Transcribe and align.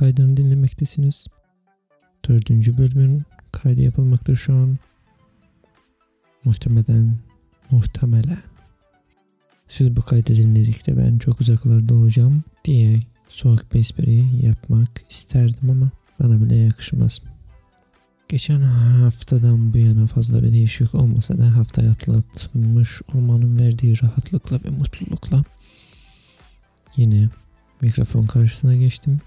kaydını 0.00 0.36
dinlemektesiniz. 0.36 1.26
Dördüncü 2.28 2.78
bölümün 2.78 3.22
kaydı 3.52 3.80
yapılmakta 3.80 4.34
şu 4.34 4.54
an. 4.54 4.78
Muhtemelen, 6.44 7.14
muhtemelen. 7.70 8.42
Siz 9.68 9.96
bu 9.96 10.02
kaydı 10.02 10.34
dinledikçe 10.34 10.96
ben 10.96 11.18
çok 11.18 11.40
uzaklarda 11.40 11.94
olacağım 11.94 12.42
diye 12.64 13.00
soğuk 13.28 13.74
bir 13.74 13.78
espri 13.78 14.24
yapmak 14.46 14.90
isterdim 15.10 15.70
ama 15.70 15.90
bana 16.20 16.44
bile 16.44 16.56
yakışmaz. 16.56 17.20
Geçen 18.28 18.60
haftadan 18.60 19.72
bu 19.72 19.78
yana 19.78 20.06
fazla 20.06 20.42
bir 20.42 20.52
değişik 20.52 20.94
olmasa 20.94 21.38
da 21.38 21.56
haftayı 21.56 21.90
atlatmış 21.90 23.02
olmanın 23.14 23.58
verdiği 23.58 24.02
rahatlıkla 24.02 24.60
ve 24.64 24.68
mutlulukla 24.70 25.44
yine 26.96 27.28
mikrofon 27.80 28.22
karşısına 28.22 28.74
geçtim. 28.74 29.20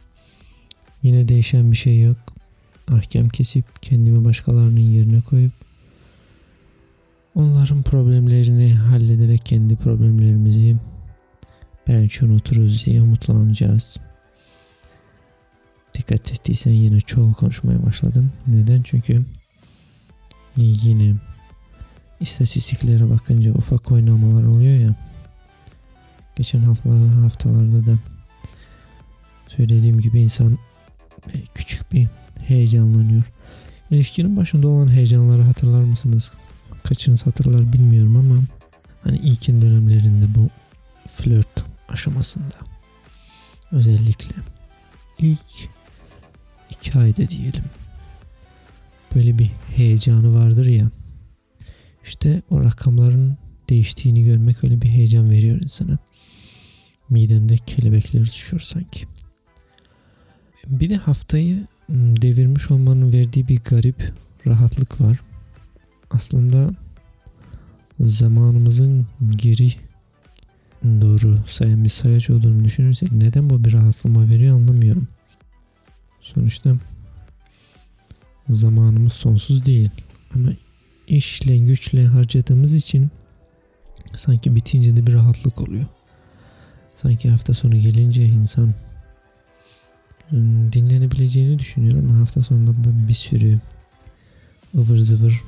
Yine 1.04 1.28
değişen 1.28 1.72
bir 1.72 1.78
şey 1.78 2.02
yok. 2.02 2.18
Ahkam 2.92 3.30
kesip 3.30 3.66
kendimi 3.82 4.26
başkalarının 4.26 4.80
yerine 4.80 5.22
koyup 5.22 5.52
onların 7.36 7.84
problemlerini 7.84 8.74
hallederek 8.74 9.46
kendi 9.46 9.76
problemlerimizi 9.76 10.78
belki 11.88 12.26
unuturuz 12.26 12.86
diye 12.86 13.02
umutlanacağız. 13.02 13.98
Dikkat 15.94 16.32
ettiysen 16.32 16.72
yine 16.72 17.00
çoğul 17.00 17.34
konuşmaya 17.34 17.86
başladım. 17.86 18.32
Neden? 18.48 18.82
Çünkü 18.82 19.26
yine 20.58 21.16
istatistiklere 22.20 23.10
bakınca 23.10 23.54
ufak 23.54 23.92
oynamalar 23.92 24.44
oluyor 24.44 24.80
ya. 24.80 24.95
Geçen 26.36 26.60
hafta 26.60 26.90
haftalarda 27.23 27.86
da 27.86 27.98
söylediğim 29.48 30.00
gibi 30.00 30.22
insan 30.22 30.58
küçük 31.54 31.94
bir 31.94 32.08
heyecanlanıyor. 32.42 33.24
İlişkinin 33.92 34.38
başında 34.38 34.68
olan 34.68 34.92
heyecanları 34.92 35.42
hatırlar 35.42 35.84
mısınız? 35.84 36.32
Kaçınız 36.84 37.26
hatırlar 37.26 37.74
bilmiyorum 37.74 38.16
ama 38.16 38.42
hani 39.04 39.18
ilkin 39.18 39.62
dönemlerinde 39.62 40.26
bu 40.36 40.50
flört 41.08 41.64
aşamasında 41.90 42.56
özellikle 43.72 44.36
ilk 45.20 45.70
iki 46.70 47.00
ayda 47.00 47.30
diyelim 47.30 47.64
böyle 49.16 49.40
bir 49.40 49.52
heyecanı 49.76 50.36
vardır 50.36 50.66
ya 50.66 50.92
işte 52.04 52.42
o 52.50 52.64
rakamların 52.64 53.38
değiştiğini 53.70 54.24
görmek 54.24 54.64
öyle 54.64 54.82
bir 54.82 54.90
heyecan 54.90 55.32
veriyor 55.32 55.62
insana. 55.62 55.98
Midende 57.10 57.56
kelebekler 57.56 58.22
uçuşuyor 58.22 58.62
sanki. 58.62 59.06
Bir 60.67 60.89
de 60.89 60.95
haftayı 60.95 61.67
devirmiş 61.89 62.72
olmanın 62.72 63.14
verdiği 63.14 63.47
bir 63.47 63.59
garip 63.59 64.14
rahatlık 64.47 65.02
var. 65.02 65.20
Aslında 66.11 66.72
zamanımızın 68.00 69.08
geri 69.36 69.73
doğru 70.83 71.38
sayan 71.47 71.83
bir 71.83 71.89
sayaç 71.89 72.30
olduğunu 72.30 72.64
düşünürsek 72.64 73.11
neden 73.11 73.50
bu 73.50 73.64
bir 73.64 73.73
rahatlama 73.73 74.30
veriyor 74.30 74.55
anlamıyorum. 74.55 75.08
Sonuçta 76.22 76.75
zamanımız 78.50 79.14
sonsuz 79.14 79.66
değil 79.66 79.89
ama 80.36 80.50
işle 81.08 81.58
güçle 81.58 82.05
harcadığımız 82.05 82.73
için 82.73 83.09
sanki 84.16 84.55
bitince 84.55 84.95
de 84.95 85.08
bir 85.08 85.14
rahatlık 85.14 85.61
oluyor. 85.61 85.86
Sanki 86.95 87.30
hafta 87.30 87.54
sonu 87.54 87.76
gelince 87.76 88.26
insan 88.26 88.73
dinlenebileceğini 90.73 91.60
düşünüyorum 91.60 92.20
hafta 92.20 92.42
sonunda 92.42 92.71
bir 93.08 93.14
sürü 93.14 93.60
ıvır 94.76 94.98
zıvır 94.98 95.42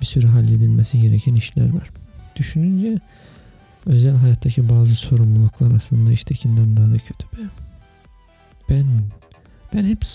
bir 0.00 0.06
sürü 0.06 0.26
halledilmesi 0.26 1.00
gereken 1.00 1.34
işler 1.34 1.74
var. 1.74 1.90
Düşününce 2.36 2.98
özel 3.86 4.16
hayattaki 4.16 4.68
bazı 4.68 4.94
sorumluluklar 4.94 5.70
aslında 5.70 6.12
iştekinden 6.12 6.76
daha 6.76 6.86
da 6.86 6.98
kötü 6.98 7.26
be. 7.36 7.48
Ben 8.70 8.84
ben 9.74 9.84
hep 9.84 10.06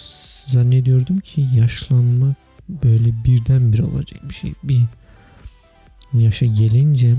zannediyordum 0.45 1.19
ki 1.19 1.47
yaşlanmak 1.55 2.35
böyle 2.69 3.23
birdenbire 3.25 3.83
olacak 3.83 4.29
bir 4.29 4.33
şey. 4.33 4.53
Bir 4.63 4.81
yaşa 6.13 6.45
gelince 6.45 7.15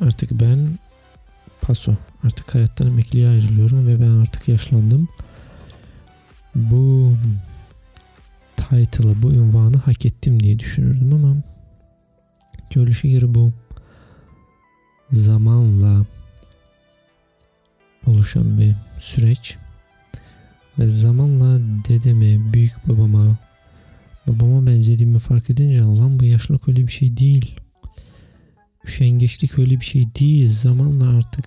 artık 0.00 0.30
ben 0.30 0.68
paso 1.62 1.96
artık 2.24 2.54
hayattan 2.54 2.86
emekliye 2.86 3.28
ayrılıyorum 3.28 3.86
ve 3.86 4.00
ben 4.00 4.22
artık 4.22 4.48
yaşlandım. 4.48 5.08
Bu 6.54 7.16
title'ı, 8.56 9.22
bu 9.22 9.32
ünvanı 9.32 9.76
hak 9.76 10.06
ettim 10.06 10.42
diye 10.42 10.58
düşünürdüm 10.58 11.14
ama 11.14 11.36
görüşü 12.74 13.08
göre 13.08 13.34
bu 13.34 13.52
zamanla 15.10 16.06
oluşan 18.06 18.58
bir 18.58 18.74
süreç 18.98 19.56
ve 20.78 20.88
zamanla 20.88 21.60
dedeme, 21.88 22.52
büyük 22.52 22.88
babama, 22.88 23.38
babama 24.26 24.66
benzediğimi 24.66 25.18
fark 25.18 25.50
edince 25.50 25.80
lan 25.80 26.20
bu 26.20 26.24
yaşlılık 26.24 26.68
öyle 26.68 26.86
bir 26.86 26.92
şey 26.92 27.16
değil. 27.16 27.61
Üşengeçlik 28.84 29.58
öyle 29.58 29.80
bir 29.80 29.84
şey 29.84 30.14
değil. 30.14 30.48
Zamanla 30.48 31.18
artık 31.18 31.44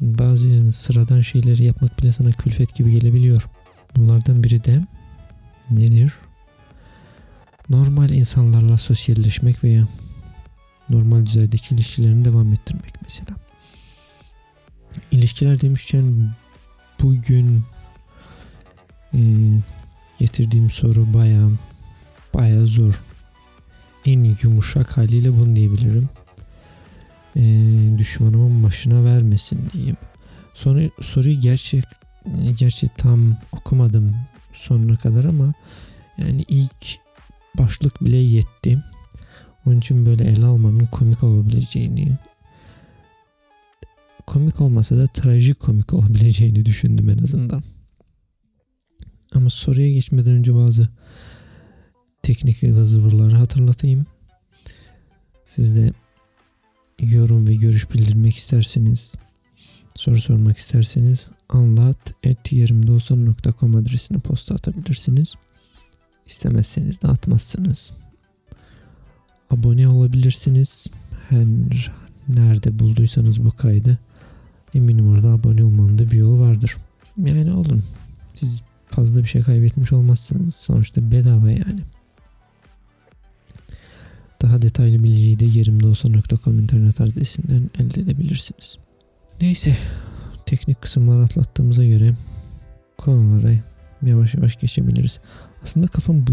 bazı 0.00 0.72
sıradan 0.72 1.20
şeyleri 1.20 1.64
yapmak 1.64 1.98
bile 1.98 2.12
sana 2.12 2.32
külfet 2.32 2.74
gibi 2.74 2.90
gelebiliyor. 2.90 3.42
Bunlardan 3.96 4.42
biri 4.44 4.64
de 4.64 4.86
nedir? 5.70 6.12
Normal 7.70 8.10
insanlarla 8.10 8.78
sosyalleşmek 8.78 9.64
veya 9.64 9.88
normal 10.90 11.26
düzeydeki 11.26 11.74
ilişkilerini 11.74 12.24
devam 12.24 12.52
ettirmek 12.52 13.02
mesela. 13.02 13.36
İlişkiler 15.10 15.60
demişken 15.60 16.34
bugün 17.02 17.64
e, 19.14 19.20
getirdiğim 20.18 20.70
soru 20.70 21.14
baya 21.14 21.48
baya 22.34 22.66
zor. 22.66 23.02
En 24.06 24.36
yumuşak 24.42 24.96
haliyle 24.96 25.40
bunu 25.40 25.56
diyebilirim. 25.56 26.08
E, 27.38 27.44
düşmanımın 27.98 28.62
başına 28.62 29.04
vermesin 29.04 29.60
diyeyim. 29.72 29.96
Sonra 30.54 30.82
soruyu 31.00 31.40
gerçek 31.40 31.84
gerçi 32.58 32.88
tam 32.96 33.36
okumadım 33.52 34.16
sonuna 34.52 34.96
kadar 34.96 35.24
ama 35.24 35.52
yani 36.18 36.44
ilk 36.48 36.98
başlık 37.58 38.04
bile 38.04 38.18
yetti. 38.18 38.82
Onun 39.66 39.78
için 39.78 40.06
böyle 40.06 40.24
ele 40.24 40.46
almanın 40.46 40.86
komik 40.86 41.24
olabileceğini 41.24 42.18
komik 44.26 44.60
olmasa 44.60 44.96
da 44.96 45.06
trajik 45.06 45.60
komik 45.60 45.92
olabileceğini 45.94 46.66
düşündüm 46.66 47.10
en 47.10 47.18
azından. 47.18 47.62
Ama 49.34 49.50
soruya 49.50 49.90
geçmeden 49.90 50.32
önce 50.32 50.54
bazı 50.54 50.88
teknik 52.22 52.58
zıvırları 52.58 53.36
hatırlatayım. 53.36 54.06
Siz 55.46 55.76
de 55.76 55.92
yorum 57.00 57.46
ve 57.46 57.54
görüş 57.54 57.92
bildirmek 57.94 58.36
isterseniz 58.36 59.14
soru 59.98 60.18
sormak 60.18 60.58
isterseniz 60.58 61.28
anlat 61.48 62.14
yerimdeolsan.com 62.50 63.76
adresine 63.76 64.18
posta 64.18 64.54
atabilirsiniz. 64.54 65.34
İstemezseniz 66.26 67.02
de 67.02 67.08
atmazsınız. 67.08 67.90
Abone 69.50 69.88
olabilirsiniz. 69.88 70.86
Her 71.28 71.92
nerede 72.28 72.78
bulduysanız 72.78 73.44
bu 73.44 73.50
kaydı 73.50 73.98
eminim 74.74 75.08
orada 75.08 75.28
abone 75.28 75.64
olmanın 75.64 75.98
da 75.98 76.10
bir 76.10 76.16
yolu 76.16 76.40
vardır. 76.40 76.76
Yani 77.16 77.52
olun. 77.52 77.84
Siz 78.34 78.62
fazla 78.88 79.20
bir 79.20 79.28
şey 79.28 79.42
kaybetmiş 79.42 79.92
olmazsınız. 79.92 80.54
Sonuçta 80.54 81.12
bedava 81.12 81.50
yani. 81.50 81.80
Daha 84.42 84.62
detaylı 84.62 85.04
bilgiyi 85.04 85.38
de 85.38 85.44
yerimdeolsa.com 85.44 86.58
internet 86.58 87.00
adresinden 87.00 87.70
elde 87.78 88.00
edebilirsiniz. 88.00 88.78
Neyse 89.40 89.76
teknik 90.46 90.82
kısımları 90.82 91.22
atlattığımıza 91.22 91.84
göre 91.84 92.14
konulara 92.98 93.52
yavaş 94.02 94.34
yavaş 94.34 94.56
geçebiliriz. 94.56 95.20
Aslında 95.62 95.86
kafam 95.86 96.26
bu, 96.26 96.32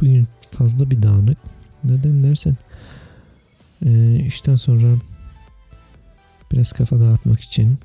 bugün 0.00 0.28
fazla 0.50 0.90
bir 0.90 1.02
dağınık. 1.02 1.38
Neden 1.84 2.24
dersen 2.24 2.56
e, 3.86 4.16
işten 4.26 4.56
sonra 4.56 4.96
biraz 6.52 6.72
kafa 6.72 7.00
dağıtmak 7.00 7.40
için 7.40 7.78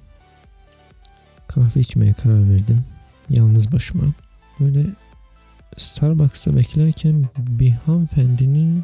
kahve 1.47 1.79
içmeye 1.79 2.13
karar 2.13 2.49
verdim. 2.53 2.83
Yalnız 3.29 3.71
başıma. 3.71 4.03
Böyle 4.59 4.85
Starbucks'ta 5.77 6.55
beklerken 6.55 7.25
bir 7.37 7.71
hanımefendinin 7.71 8.83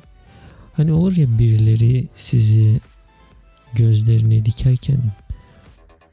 hani 0.73 0.93
olur 0.93 1.17
ya 1.17 1.39
birileri 1.39 2.07
sizi 2.15 2.81
gözlerine 3.73 4.45
dikerken 4.45 4.99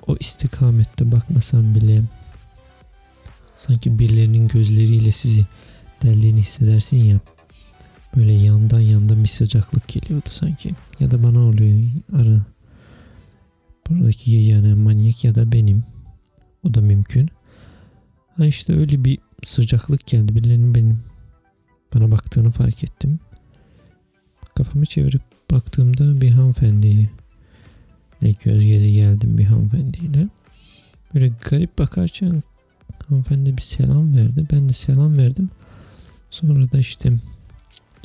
o 0.06 0.16
istikamette 0.20 1.12
bakmasam 1.12 1.74
bile 1.74 2.02
sanki 3.56 3.98
birilerinin 3.98 4.48
gözleriyle 4.48 5.12
sizi 5.12 5.46
deldiğini 6.02 6.40
hissedersin 6.40 6.96
ya. 6.96 7.20
Böyle 8.16 8.32
yandan 8.32 8.80
yandan 8.80 9.22
bir 9.22 9.28
sıcaklık 9.28 9.88
geliyordu 9.88 10.28
sanki. 10.30 10.70
Ya 11.00 11.10
da 11.10 11.22
bana 11.22 11.40
oluyor 11.40 11.82
ara. 12.12 12.40
Buradaki 13.88 14.30
yani 14.30 14.74
manyak 14.74 15.24
ya 15.24 15.34
da 15.34 15.52
benim. 15.52 15.84
O 16.64 16.74
da 16.74 16.80
mümkün. 16.80 17.30
Ha 18.36 18.46
işte 18.46 18.72
öyle 18.72 19.04
bir 19.04 19.18
sıcaklık 19.46 20.06
geldi. 20.06 20.34
Birilerinin 20.34 20.74
benim 20.74 21.00
bana 21.94 22.10
baktığını 22.10 22.50
fark 22.50 22.84
ettim. 22.84 23.20
Kafamı 24.60 24.86
çevirip 24.86 25.22
baktığımda 25.50 26.20
bir 26.20 26.30
hanımefendiyi 26.30 27.10
göz 28.22 28.66
göze 28.66 28.90
geldim 28.90 29.38
bir 29.38 29.44
hanımefendiyle. 29.44 30.28
Böyle 31.14 31.32
garip 31.50 31.78
bakarken 31.78 32.42
hanımefendi 33.08 33.56
bir 33.56 33.62
selam 33.62 34.16
verdi. 34.16 34.46
Ben 34.52 34.68
de 34.68 34.72
selam 34.72 35.18
verdim. 35.18 35.50
Sonra 36.30 36.72
da 36.72 36.78
işte 36.78 37.12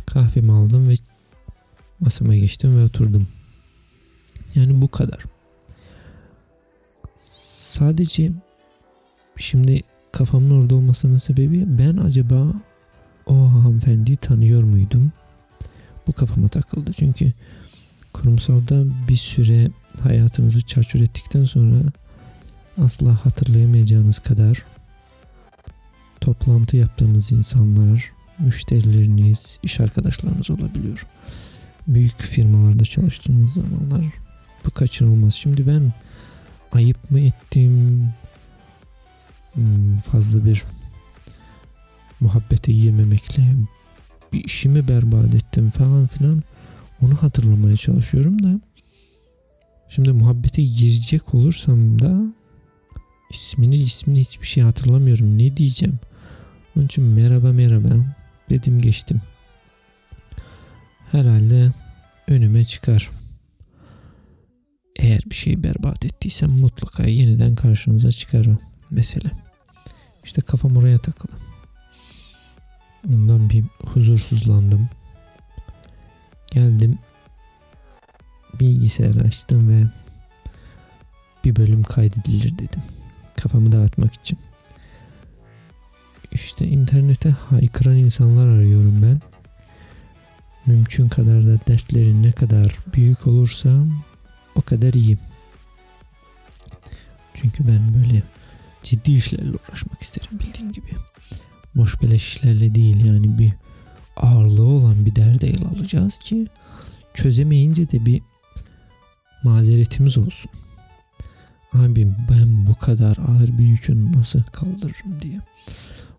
kahvemi 0.06 0.52
aldım 0.52 0.90
ve 0.90 0.94
masama 2.00 2.36
geçtim 2.36 2.80
ve 2.80 2.84
oturdum. 2.84 3.28
Yani 4.56 4.82
bu 4.82 4.88
kadar. 4.88 5.24
Sadece 7.20 8.32
şimdi 9.38 9.82
kafamın 10.12 10.62
orada 10.62 10.76
olmasının 10.76 11.18
sebebi 11.18 11.64
ben 11.68 11.98
acaba 11.98 12.54
o 13.26 13.36
hanımefendiyi 13.36 14.18
tanıyor 14.18 14.64
muydum? 14.64 15.12
Bu 16.08 16.14
kafama 16.14 16.48
takıldı. 16.48 16.94
Çünkü 16.94 17.34
kurumsalda 18.14 18.84
bir 19.10 19.16
süre 19.16 19.68
hayatınızı 20.04 20.62
çarçur 20.62 21.02
ettikten 21.02 21.46
sonra 21.46 21.76
asla 22.82 23.26
hatırlayamayacağınız 23.26 24.20
kadar 24.20 24.66
toplantı 26.22 26.78
yaptığınız 26.78 27.32
insanlar, 27.32 28.12
müşterileriniz, 28.40 29.60
iş 29.64 29.80
arkadaşlarınız 29.80 30.52
olabiliyor. 30.52 31.06
Büyük 31.88 32.22
firmalarda 32.22 32.84
çalıştığınız 32.84 33.54
zamanlar 33.54 34.06
bu 34.66 34.72
kaçınılmaz. 34.72 35.34
Şimdi 35.34 35.68
ben 35.68 35.94
ayıp 36.72 37.12
mı 37.12 37.20
ettim? 37.20 38.08
Hmm, 39.54 39.98
fazla 39.98 40.46
bir 40.46 40.64
muhabbete 42.20 42.72
girmemekle 42.72 43.44
bir 44.36 44.44
işimi 44.44 44.88
berbat 44.88 45.36
ettim 45.36 45.70
falan 45.70 46.08
filan. 46.08 46.44
Onu 47.02 47.16
hatırlamaya 47.16 47.78
çalışıyorum 47.78 48.44
da 48.44 48.60
şimdi 49.90 50.12
muhabbete 50.12 50.64
girecek 50.64 51.34
olursam 51.34 52.00
da 52.00 52.34
ismini 53.32 53.76
ismini 53.76 54.20
hiçbir 54.20 54.48
şey 54.48 54.64
hatırlamıyorum. 54.64 55.38
Ne 55.38 55.58
diyeceğim? 55.58 56.00
Onun 56.76 56.86
için 56.86 57.04
merhaba 57.04 57.52
merhaba 57.52 57.90
dedim 58.50 58.82
geçtim. 58.82 59.22
Herhalde 61.12 61.72
önüme 62.28 62.66
çıkar. 62.66 63.10
Eğer 64.96 65.22
bir 65.30 65.36
şeyi 65.36 65.64
berbat 65.64 66.06
ettiysem 66.06 66.52
mutlaka 66.52 67.04
yeniden 67.04 67.56
karşınıza 67.56 68.12
çıkar 68.12 68.46
o 68.46 68.58
mesele. 68.92 69.32
İşte 70.24 70.42
kafam 70.42 70.78
oraya 70.78 70.98
takılı. 70.98 71.32
Ondan 73.10 73.50
bir 73.50 73.64
huzursuzlandım. 73.86 74.90
Geldim. 76.52 76.98
Bilgisayarı 78.60 79.20
açtım 79.20 79.70
ve 79.70 79.88
bir 81.44 81.56
bölüm 81.56 81.84
kaydedilir 81.84 82.58
dedim. 82.58 82.82
Kafamı 83.36 83.72
dağıtmak 83.72 84.14
için. 84.14 84.40
İşte 86.32 86.68
internete 86.68 87.30
haykıran 87.30 87.98
insanlar 87.98 88.48
arıyorum 88.48 89.02
ben. 89.02 89.22
Mümkün 90.66 91.10
kadar 91.10 91.46
da 91.46 91.60
dertlerin 91.68 92.24
ne 92.24 92.32
kadar 92.32 92.78
büyük 92.96 93.28
olursa 93.28 93.70
o 94.56 94.62
kadar 94.62 94.94
iyi. 94.94 95.18
Çünkü 97.34 97.68
ben 97.68 97.94
böyle 97.94 98.24
ciddi 98.84 99.12
işlerle 99.12 99.58
uğraşmak 99.58 100.02
isterim 100.02 100.40
bildiğin 100.40 100.72
gibi. 100.72 100.90
Boş 101.76 102.02
beleş 102.02 102.28
işlerle 102.28 102.76
değil 102.76 103.06
yani 103.06 103.38
bir 103.38 103.54
ağırlığı 104.16 104.66
olan 104.66 105.06
bir 105.06 105.16
derde 105.16 105.48
ele 105.48 105.66
alacağız 105.66 106.18
ki 106.18 106.48
çözemeyince 107.14 107.92
de 107.92 108.06
bir 108.06 108.22
mazeretimiz 109.44 110.18
olsun. 110.18 110.52
Abi 111.74 112.08
ben 112.32 112.68
bu 112.68 112.76
kadar 112.76 113.18
ağır 113.18 113.58
bir 113.58 113.66
yükü 113.66 114.12
nasıl 114.12 114.44
kaldırırım 114.44 115.22
diye. 115.22 115.40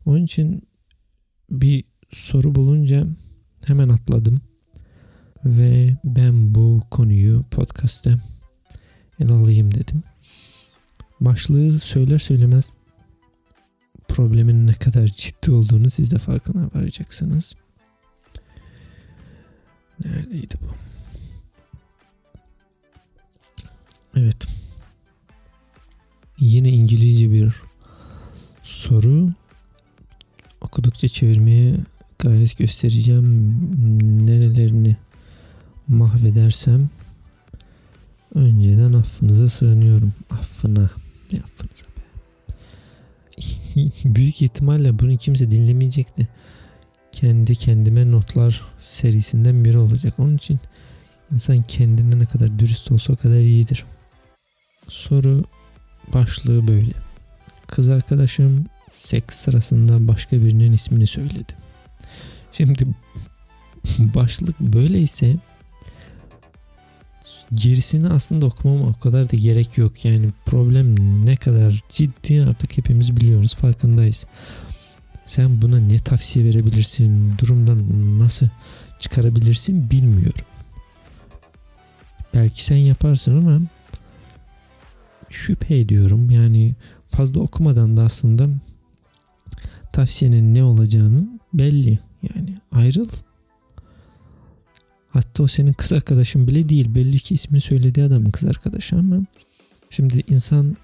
Onun 0.06 0.24
için 0.24 0.62
bir 1.50 1.84
soru 2.12 2.54
bulunca 2.54 3.06
hemen 3.66 3.88
atladım 3.88 4.40
ve 5.44 5.96
ben 6.04 6.54
bu 6.54 6.82
konuyu 6.90 7.44
podcast'te 7.50 8.16
ele 9.20 9.32
alayım 9.32 9.74
dedim. 9.74 10.02
Başlığı 11.20 11.80
söyler 11.80 12.18
söylemez 12.18 12.70
problemin 14.16 14.66
ne 14.66 14.72
kadar 14.72 15.06
ciddi 15.06 15.50
olduğunu 15.50 15.90
siz 15.90 16.12
de 16.12 16.18
farkına 16.18 16.70
varacaksınız. 16.74 17.54
Neredeydi 20.04 20.54
bu? 20.60 20.66
Evet. 24.14 24.46
Yine 26.38 26.68
İngilizce 26.68 27.30
bir 27.32 27.54
soru. 28.62 29.28
Okudukça 30.60 31.08
çevirmeye 31.08 31.76
gayret 32.18 32.58
göstereceğim. 32.58 33.26
Nerelerini 34.26 34.96
mahvedersem 35.88 36.90
önceden 38.34 38.92
affınıza 38.92 39.48
sığınıyorum. 39.48 40.14
Affına. 40.30 40.90
Ne 41.32 41.40
affınıza. 41.40 41.95
Büyük 44.04 44.42
ihtimalle 44.42 44.98
bunu 44.98 45.16
kimse 45.16 45.50
dinlemeyecekti. 45.50 46.28
Kendi 47.12 47.54
kendime 47.54 48.10
notlar 48.10 48.62
serisinden 48.78 49.64
biri 49.64 49.78
olacak. 49.78 50.14
Onun 50.18 50.36
için 50.36 50.58
insan 51.32 51.62
kendine 51.62 52.18
ne 52.18 52.26
kadar 52.26 52.58
dürüst 52.58 52.92
olsa 52.92 53.12
o 53.12 53.16
kadar 53.16 53.38
iyidir. 53.38 53.84
Soru 54.88 55.44
başlığı 56.12 56.68
böyle. 56.68 56.92
Kız 57.66 57.88
arkadaşım 57.88 58.66
seks 58.90 59.36
sırasında 59.36 60.08
başka 60.08 60.36
birinin 60.36 60.72
ismini 60.72 61.06
söyledi. 61.06 61.52
Şimdi 62.52 62.86
başlık 63.98 64.60
böyleyse 64.60 65.36
gerisini 67.54 68.08
aslında 68.08 68.46
okumama 68.46 68.86
o 68.86 68.92
kadar 68.92 69.30
da 69.30 69.36
gerek 69.36 69.78
yok. 69.78 70.04
Yani 70.04 70.28
problem 70.46 70.96
ne 71.26 71.36
kadar 71.36 71.82
ciddi 71.88 72.42
artık 72.42 72.78
hepimiz 72.78 73.16
biliyoruz 73.16 73.54
farkındayız. 73.54 74.26
Sen 75.26 75.62
buna 75.62 75.78
ne 75.78 75.98
tavsiye 75.98 76.44
verebilirsin, 76.44 77.38
durumdan 77.38 77.84
nasıl 78.18 78.48
çıkarabilirsin 79.00 79.90
bilmiyorum. 79.90 80.44
Belki 82.34 82.64
sen 82.64 82.76
yaparsın 82.76 83.38
ama 83.38 83.60
şüphe 85.30 85.78
ediyorum. 85.78 86.30
Yani 86.30 86.74
fazla 87.08 87.40
okumadan 87.40 87.96
da 87.96 88.02
aslında 88.02 88.48
tavsiyenin 89.92 90.54
ne 90.54 90.64
olacağını 90.64 91.28
belli. 91.54 91.98
Yani 92.22 92.58
ayrıl. 92.72 93.08
Hatta 95.16 95.42
o 95.42 95.46
senin 95.46 95.72
kız 95.72 95.92
arkadaşın 95.92 96.48
bile 96.48 96.68
değil. 96.68 96.94
Belli 96.94 97.18
ki 97.18 97.34
ismini 97.34 97.60
söylediği 97.60 98.06
adamın 98.06 98.30
kız 98.30 98.44
arkadaşı 98.48 98.96
ama 98.96 99.16
şimdi 99.90 100.22
insan 100.28 100.76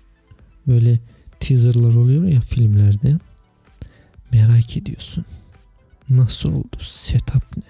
böyle 0.67 0.99
teaserlar 1.41 1.95
oluyor 1.95 2.25
ya 2.25 2.41
filmlerde. 2.41 3.19
Merak 4.33 4.77
ediyorsun. 4.77 5.25
Nasıl 6.11 6.53
oldu? 6.53 6.77
Setup 6.81 7.57
ne? 7.57 7.62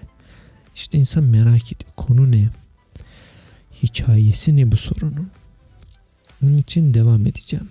İşte 0.75 0.97
insan 0.97 1.23
merak 1.23 1.73
ediyor. 1.73 1.91
Konu 1.97 2.31
ne? 2.31 2.49
Hikayesi 3.83 4.57
ne 4.57 4.71
bu 4.71 4.77
sorunun? 4.77 5.31
Onun 6.43 6.57
için 6.57 6.93
devam 6.93 7.27
edeceğim. 7.27 7.69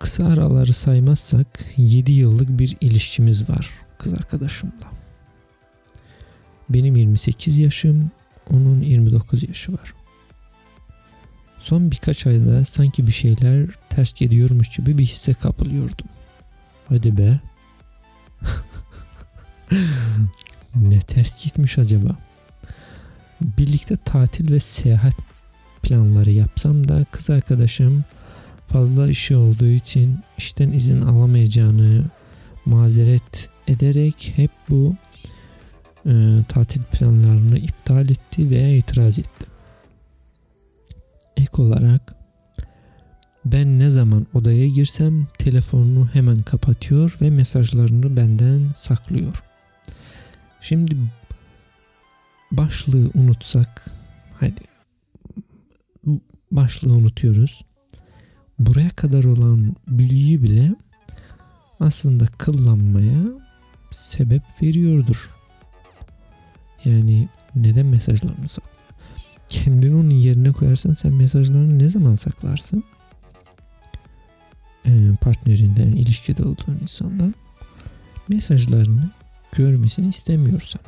Kısa 0.00 0.26
araları 0.26 0.72
saymazsak 0.72 1.46
7 1.76 2.12
yıllık 2.12 2.58
bir 2.58 2.76
ilişkimiz 2.80 3.50
var 3.50 3.70
kız 3.98 4.12
arkadaşımla. 4.12 4.72
Benim 6.70 6.96
28 6.96 7.58
yaşım, 7.58 8.10
onun 8.50 8.80
29 8.80 9.48
yaşı 9.48 9.72
var. 9.72 9.94
Son 11.60 11.90
birkaç 11.90 12.26
ayda 12.26 12.64
sanki 12.64 13.06
bir 13.06 13.12
şeyler 13.12 13.66
ters 13.88 14.12
gidiyormuş 14.12 14.76
gibi 14.76 14.98
bir 14.98 15.04
hisse 15.04 15.32
kapılıyordum. 15.32 16.06
Hadi 16.88 17.18
be. 17.18 17.40
ne 20.74 21.00
ters 21.00 21.44
gitmiş 21.44 21.78
acaba? 21.78 22.16
Birlikte 23.40 23.96
tatil 23.96 24.52
ve 24.52 24.60
seyahat 24.60 25.14
planları 25.82 26.30
yapsam 26.30 26.88
da 26.88 27.04
kız 27.10 27.30
arkadaşım 27.30 28.04
fazla 28.72 29.08
işi 29.08 29.36
olduğu 29.36 29.66
için 29.66 30.18
işten 30.38 30.72
izin 30.72 31.02
alamayacağını 31.02 32.04
mazeret 32.66 33.48
ederek 33.68 34.32
hep 34.36 34.50
bu 34.68 34.94
e, 36.06 36.12
tatil 36.48 36.82
planlarını 36.82 37.58
iptal 37.58 38.10
etti 38.10 38.50
veya 38.50 38.76
itiraz 38.76 39.18
etti. 39.18 39.46
Ek 41.36 41.62
olarak 41.62 42.14
ben 43.44 43.78
ne 43.78 43.90
zaman 43.90 44.26
odaya 44.34 44.68
girsem 44.68 45.26
telefonunu 45.38 46.08
hemen 46.12 46.42
kapatıyor 46.42 47.16
ve 47.20 47.30
mesajlarını 47.30 48.16
benden 48.16 48.62
saklıyor. 48.74 49.42
Şimdi 50.60 50.96
başlığı 52.52 53.10
unutsak 53.14 53.84
hadi 54.40 54.60
başlığı 56.52 56.92
unutuyoruz. 56.92 57.64
Buraya 58.60 58.88
kadar 58.88 59.24
olan 59.24 59.76
bilgiyi 59.88 60.42
bile 60.42 60.74
aslında 61.80 62.24
kıllanmaya 62.38 63.22
sebep 63.90 64.42
veriyordur. 64.62 65.30
Yani 66.84 67.28
neden 67.54 67.86
mesajlarını 67.86 68.48
saklıyor? 68.48 68.80
Kendini 69.48 69.94
onun 69.94 70.10
yerine 70.10 70.52
koyarsan 70.52 70.92
sen 70.92 71.12
mesajlarını 71.12 71.78
ne 71.78 71.88
zaman 71.88 72.14
saklarsın? 72.14 72.84
Ee, 74.86 74.90
partnerinden, 75.20 75.92
ilişkide 75.92 76.42
olduğun 76.42 76.78
insandan 76.82 77.34
mesajlarını 78.28 79.10
görmesini 79.52 80.08
istemiyorsan. 80.08 80.80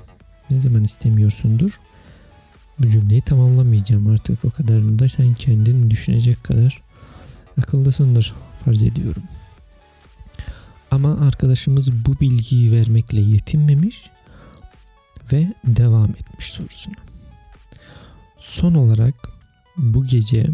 Ne 0.50 0.60
zaman 0.60 0.84
istemiyorsundur? 0.84 1.80
Bu 2.78 2.88
cümleyi 2.88 3.22
tamamlamayacağım 3.22 4.06
artık 4.06 4.44
o 4.44 4.50
kadarını 4.50 4.98
da 4.98 5.08
sen 5.08 5.34
kendin 5.34 5.90
düşünecek 5.90 6.44
kadar 6.44 6.81
akıllısındır 7.58 8.34
farz 8.64 8.82
ediyorum. 8.82 9.22
Ama 10.90 11.20
arkadaşımız 11.20 11.92
bu 12.06 12.20
bilgiyi 12.20 12.72
vermekle 12.72 13.20
yetinmemiş 13.20 14.10
ve 15.32 15.54
devam 15.64 16.10
etmiş 16.10 16.52
sorusuna. 16.52 16.94
Son 18.38 18.74
olarak 18.74 19.14
bu 19.76 20.06
gece 20.06 20.46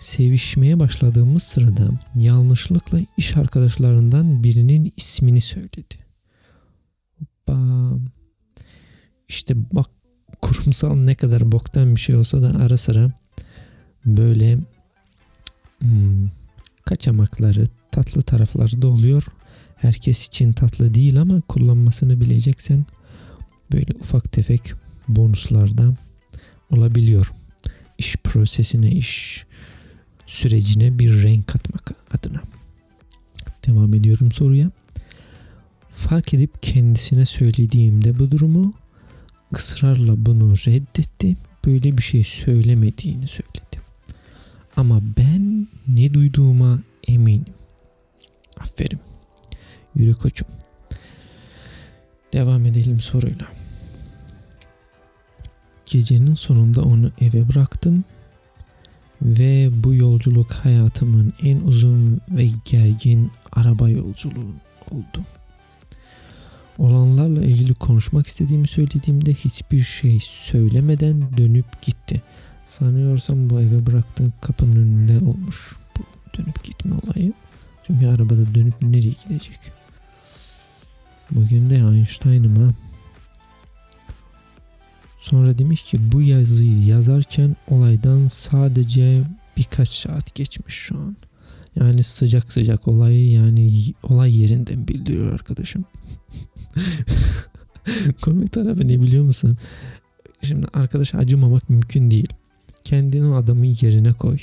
sevişmeye 0.00 0.80
başladığımız 0.80 1.42
sırada 1.42 1.88
yanlışlıkla 2.14 2.98
iş 3.16 3.36
arkadaşlarından 3.36 4.42
birinin 4.44 4.92
ismini 4.96 5.40
söyledi. 5.40 5.94
Hoppa. 7.18 7.58
İşte 9.28 9.54
bak 9.72 9.86
kurumsal 10.42 10.96
ne 10.96 11.14
kadar 11.14 11.52
boktan 11.52 11.96
bir 11.96 12.00
şey 12.00 12.16
olsa 12.16 12.42
da 12.42 12.64
ara 12.64 12.76
sıra 12.76 13.12
böyle 14.06 14.58
hmm, 15.80 16.28
kaçamakları, 16.84 17.64
tatlı 17.90 18.22
tarafları 18.22 18.82
da 18.82 18.88
oluyor. 18.88 19.22
Herkes 19.76 20.26
için 20.26 20.52
tatlı 20.52 20.94
değil 20.94 21.20
ama 21.20 21.40
kullanmasını 21.40 22.20
bileceksen 22.20 22.86
böyle 23.72 23.92
ufak 24.00 24.32
tefek 24.32 24.72
bonuslarda 25.08 25.94
olabiliyor. 26.70 27.32
İş 27.98 28.16
prosesine, 28.16 28.90
iş 28.90 29.44
sürecine 30.26 30.98
bir 30.98 31.22
renk 31.22 31.46
katmak 31.46 31.94
adına. 32.14 32.42
Devam 33.66 33.94
ediyorum 33.94 34.32
soruya. 34.32 34.70
Fark 35.92 36.34
edip 36.34 36.62
kendisine 36.62 37.26
söylediğimde 37.26 38.18
bu 38.18 38.30
durumu 38.30 38.74
ısrarla 39.54 40.26
bunu 40.26 40.52
reddetti. 40.52 41.36
Böyle 41.66 41.98
bir 41.98 42.02
şey 42.02 42.24
söylemediğini 42.24 43.26
söyledi. 43.26 43.57
Ama 44.78 45.00
ben 45.18 45.68
ne 45.88 46.14
duyduğuma 46.14 46.78
eminim. 47.08 47.54
Aferin. 48.60 49.00
Yürü 49.94 50.14
koçum. 50.14 50.48
Devam 52.32 52.66
edelim 52.66 53.00
soruyla. 53.00 53.46
Gecenin 55.86 56.34
sonunda 56.34 56.82
onu 56.82 57.12
eve 57.20 57.48
bıraktım 57.48 58.04
ve 59.22 59.70
bu 59.72 59.94
yolculuk 59.94 60.52
hayatımın 60.52 61.32
en 61.42 61.60
uzun 61.60 62.20
ve 62.30 62.48
gergin 62.64 63.30
araba 63.52 63.88
yolculuğu 63.88 64.54
oldu. 64.90 65.24
Olanlarla 66.78 67.44
ilgili 67.44 67.74
konuşmak 67.74 68.26
istediğimi 68.26 68.68
söylediğimde 68.68 69.34
hiçbir 69.34 69.82
şey 69.82 70.18
söylemeden 70.22 71.36
dönüp 71.36 71.82
gitti. 71.82 72.22
Sanıyorsam 72.68 73.50
bu 73.50 73.60
eve 73.60 73.86
bıraktığı 73.86 74.32
kapının 74.40 74.76
önünde 74.76 75.24
olmuş 75.24 75.76
bu 75.98 76.02
dönüp 76.38 76.64
gitme 76.64 76.94
olayı. 76.94 77.32
Çünkü 77.86 78.06
arabada 78.06 78.54
dönüp 78.54 78.82
nereye 78.82 79.14
gidecek? 79.24 79.58
Bugün 81.30 81.70
de 81.70 81.76
Einstein'ım 81.76 82.56
ha. 82.56 82.72
Sonra 85.18 85.58
demiş 85.58 85.82
ki 85.82 86.12
bu 86.12 86.22
yazıyı 86.22 86.84
yazarken 86.84 87.56
olaydan 87.68 88.28
sadece 88.28 89.22
birkaç 89.56 89.88
saat 89.88 90.34
geçmiş 90.34 90.74
şu 90.74 90.98
an. 90.98 91.16
Yani 91.76 92.02
sıcak 92.02 92.52
sıcak 92.52 92.88
olayı 92.88 93.30
yani 93.30 93.72
olay 94.02 94.40
yerinden 94.40 94.88
bildiriyor 94.88 95.32
arkadaşım. 95.32 95.84
Komik 98.22 98.52
tarafı 98.52 98.88
ne 98.88 99.02
biliyor 99.02 99.24
musun? 99.24 99.58
Şimdi 100.42 100.66
arkadaşa 100.74 101.18
acımamak 101.18 101.70
mümkün 101.70 102.10
değil. 102.10 102.27
Kendini 102.88 103.34
adamın 103.34 103.76
yerine 103.80 104.12
koy. 104.12 104.38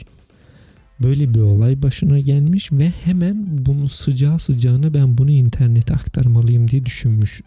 Böyle 0.99 1.33
bir 1.33 1.39
olay 1.39 1.81
başına 1.81 2.19
gelmiş 2.19 2.71
ve 2.71 2.89
hemen 2.89 3.65
bunu 3.65 3.89
sıcağı 3.89 4.39
sıcağına 4.39 4.93
ben 4.93 5.17
bunu 5.17 5.31
internete 5.31 5.93
aktarmalıyım 5.93 6.67
diye 6.71 6.85
düşünmüş. 6.85 7.41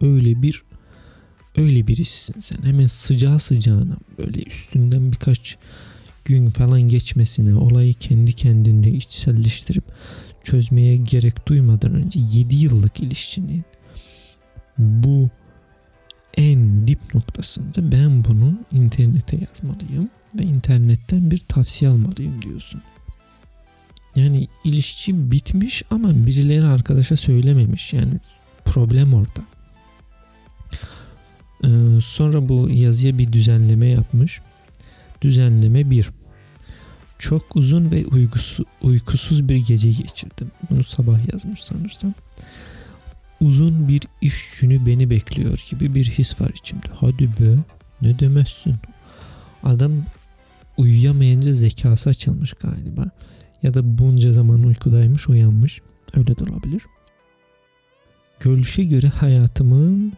Öyle 0.00 0.42
bir 0.42 0.62
öyle 1.56 1.86
birisin 1.86 2.40
sen. 2.40 2.62
Hemen 2.62 2.86
sıcağı 2.86 3.38
sıcağına 3.38 3.96
böyle 4.18 4.42
üstünden 4.42 5.12
birkaç 5.12 5.56
gün 6.24 6.50
falan 6.50 6.82
geçmesine 6.82 7.54
olayı 7.54 7.94
kendi 7.94 8.32
kendinde 8.32 8.90
içselleştirip 8.90 9.84
çözmeye 10.42 10.96
gerek 10.96 11.48
duymadan 11.48 11.94
önce 11.94 12.20
7 12.32 12.54
yıllık 12.54 13.00
ilişkinin 13.00 13.64
bu 14.78 15.30
en 16.36 16.88
dip 16.88 17.14
noktasında 17.14 17.92
ben 17.92 18.24
bunu 18.24 18.54
internete 18.72 19.36
yazmalıyım 19.36 20.08
ve 20.38 20.42
internetten 20.42 21.30
bir 21.30 21.38
tavsiye 21.38 21.90
almalıyım 21.90 22.42
diyorsun. 22.42 22.82
Yani 24.16 24.48
ilişki 24.64 25.30
bitmiş 25.30 25.82
ama 25.90 26.26
birileri 26.26 26.64
arkadaşa 26.64 27.16
söylememiş. 27.16 27.92
Yani 27.92 28.20
problem 28.64 29.14
orada. 29.14 29.40
Ee, 31.64 31.68
sonra 32.00 32.48
bu 32.48 32.68
yazıya 32.70 33.18
bir 33.18 33.32
düzenleme 33.32 33.86
yapmış. 33.86 34.40
Düzenleme 35.22 35.90
1. 35.90 36.10
Çok 37.18 37.56
uzun 37.56 37.90
ve 37.90 38.06
uykusu, 38.06 38.64
uykusuz 38.82 39.48
bir 39.48 39.56
gece 39.56 39.90
geçirdim. 39.90 40.50
Bunu 40.70 40.84
sabah 40.84 41.32
yazmış 41.32 41.62
sanırsam. 41.62 42.14
Uzun 43.40 43.88
bir 43.88 44.02
iş 44.20 44.60
günü 44.60 44.86
beni 44.86 45.10
bekliyor 45.10 45.66
gibi 45.70 45.94
bir 45.94 46.04
his 46.04 46.40
var 46.40 46.48
içimde. 46.48 46.86
Hadi 46.94 47.24
be 47.24 47.56
ne 48.02 48.18
demezsin. 48.18 48.74
Adam 49.62 49.92
uyuyamayınca 50.76 51.52
zekası 51.52 52.10
açılmış 52.10 52.52
galiba. 52.52 53.10
Ya 53.62 53.74
da 53.74 53.98
bunca 53.98 54.32
zaman 54.32 54.64
uykudaymış 54.64 55.28
uyanmış. 55.28 55.80
Öyle 56.16 56.38
de 56.38 56.44
olabilir. 56.44 56.82
Görüşe 58.40 58.84
göre 58.84 59.08
hayatımın 59.08 60.12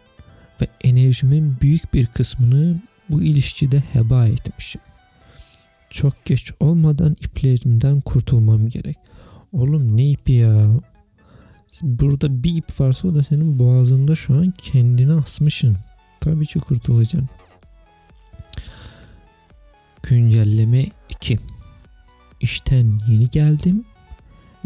ve 0.60 0.66
enerjimin 0.80 1.56
büyük 1.60 1.94
bir 1.94 2.06
kısmını 2.06 2.80
bu 3.10 3.22
ilişkide 3.22 3.82
heba 3.92 4.26
etmişim. 4.26 4.80
Çok 5.90 6.24
geç 6.24 6.52
olmadan 6.60 7.16
iplerimden 7.20 8.00
kurtulmam 8.00 8.68
gerek. 8.68 8.96
Oğlum 9.52 9.96
ne 9.96 10.10
ipi 10.10 10.32
ya? 10.32 10.70
Burada 11.82 12.42
bir 12.42 12.56
ip 12.56 12.80
varsa 12.80 13.08
o 13.08 13.14
da 13.14 13.22
senin 13.22 13.58
boğazında 13.58 14.14
şu 14.14 14.34
an 14.34 14.54
kendini 14.58 15.12
asmışsın. 15.12 15.76
Tabii 16.20 16.46
ki 16.46 16.58
kurtulacaksın. 16.58 17.28
Güncelleme 20.02 20.86
2 21.10 21.38
İşten 22.40 23.00
yeni 23.08 23.30
geldim 23.30 23.84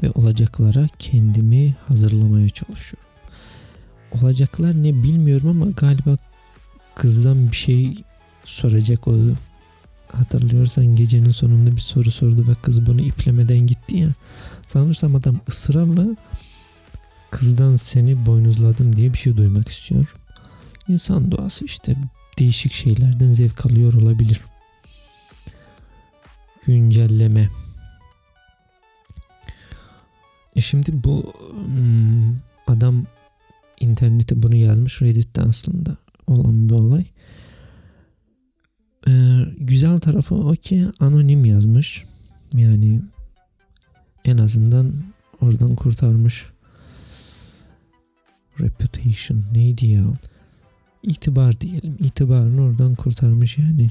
ve 0.02 0.10
olacaklara 0.14 0.86
kendimi 0.98 1.74
hazırlamaya 1.88 2.48
çalışıyorum. 2.48 3.10
Olacaklar 4.12 4.82
ne 4.82 5.02
bilmiyorum 5.02 5.48
ama 5.48 5.66
galiba 5.70 6.16
kızdan 6.94 7.50
bir 7.50 7.56
şey 7.56 8.04
soracak 8.44 9.08
o 9.08 9.14
hatırlıyorsan 10.12 10.86
gecenin 10.86 11.30
sonunda 11.30 11.72
bir 11.76 11.80
soru 11.80 12.10
sordu 12.10 12.44
ve 12.48 12.52
kız 12.62 12.86
bunu 12.86 13.00
iplemeden 13.00 13.58
gitti 13.58 13.96
ya. 13.96 14.08
Sanırsam 14.68 15.14
adam 15.14 15.40
ısrarla 15.48 16.06
kızdan 17.30 17.76
seni 17.76 18.26
boynuzladım 18.26 18.96
diye 18.96 19.12
bir 19.12 19.18
şey 19.18 19.36
duymak 19.36 19.68
istiyor. 19.68 20.16
İnsan 20.88 21.32
doğası 21.32 21.64
işte 21.64 21.96
değişik 22.38 22.72
şeylerden 22.72 23.32
zevk 23.32 23.66
alıyor 23.66 23.92
olabilir. 23.92 24.40
Güncelleme. 26.66 27.48
E 30.56 30.60
şimdi 30.60 31.04
bu 31.04 31.32
hmm, 31.66 32.36
adam 32.66 33.06
internete 33.80 34.42
bunu 34.42 34.56
yazmış 34.56 35.02
Reddit'te 35.02 35.42
aslında 35.42 35.96
olan 36.26 36.68
bir 36.68 36.74
olay. 36.74 37.04
Ee, 39.08 39.44
güzel 39.58 39.98
tarafı 39.98 40.34
o 40.34 40.52
ki 40.52 40.86
anonim 41.00 41.44
yazmış. 41.44 42.04
Yani 42.52 43.00
en 44.24 44.38
azından 44.38 44.92
oradan 45.40 45.74
kurtarmış. 45.74 46.46
Reputation 48.60 49.44
neydi 49.52 49.86
ya? 49.86 50.04
İtibar 51.02 51.60
diyelim. 51.60 51.96
İtibarını 52.00 52.62
oradan 52.62 52.94
kurtarmış 52.94 53.58
yani. 53.58 53.90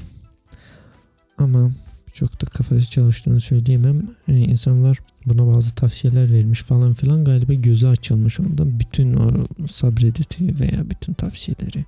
Ama 1.38 1.70
çok 2.14 2.42
da 2.42 2.46
kafası 2.46 2.90
çalıştığını 2.90 3.40
söyleyemem. 3.40 4.02
Yani 4.28 4.44
insanlar 4.44 4.98
buna 5.26 5.46
bazı 5.54 5.74
tavsiyeler 5.74 6.32
vermiş 6.32 6.62
falan 6.62 6.94
filan 6.94 7.24
galiba 7.24 7.54
gözü 7.54 7.86
açılmış 7.86 8.40
ondan. 8.40 8.80
Bütün 8.80 9.14
o 9.14 9.46
subreddit'i 9.66 10.60
veya 10.60 10.90
bütün 10.90 11.12
tavsiyeleri 11.12 11.84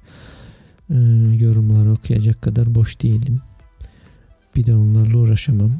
e, 0.90 0.96
yorumları 1.44 1.92
okuyacak 1.92 2.42
kadar 2.42 2.74
boş 2.74 3.02
değilim. 3.02 3.40
Bir 4.56 4.66
de 4.66 4.74
onlarla 4.74 5.18
uğraşamam. 5.18 5.72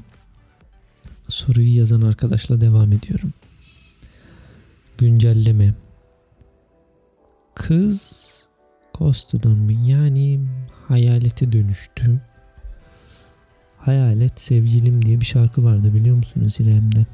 Soruyu 1.28 1.76
yazan 1.76 2.02
arkadaşla 2.02 2.60
devam 2.60 2.92
ediyorum. 2.92 3.32
Güncelleme. 4.98 5.74
Kız 7.54 8.32
Ghosto'dan 8.98 9.56
mı? 9.56 9.72
Yani 9.72 10.40
hayalete 10.88 11.52
dönüştüm. 11.52 12.20
Hayalet 13.78 14.40
Sevgilim 14.40 15.04
diye 15.04 15.20
bir 15.20 15.24
şarkı 15.24 15.64
vardı 15.64 15.94
biliyor 15.94 16.16
musunuz 16.16 16.56
İrem'de? 16.60 17.06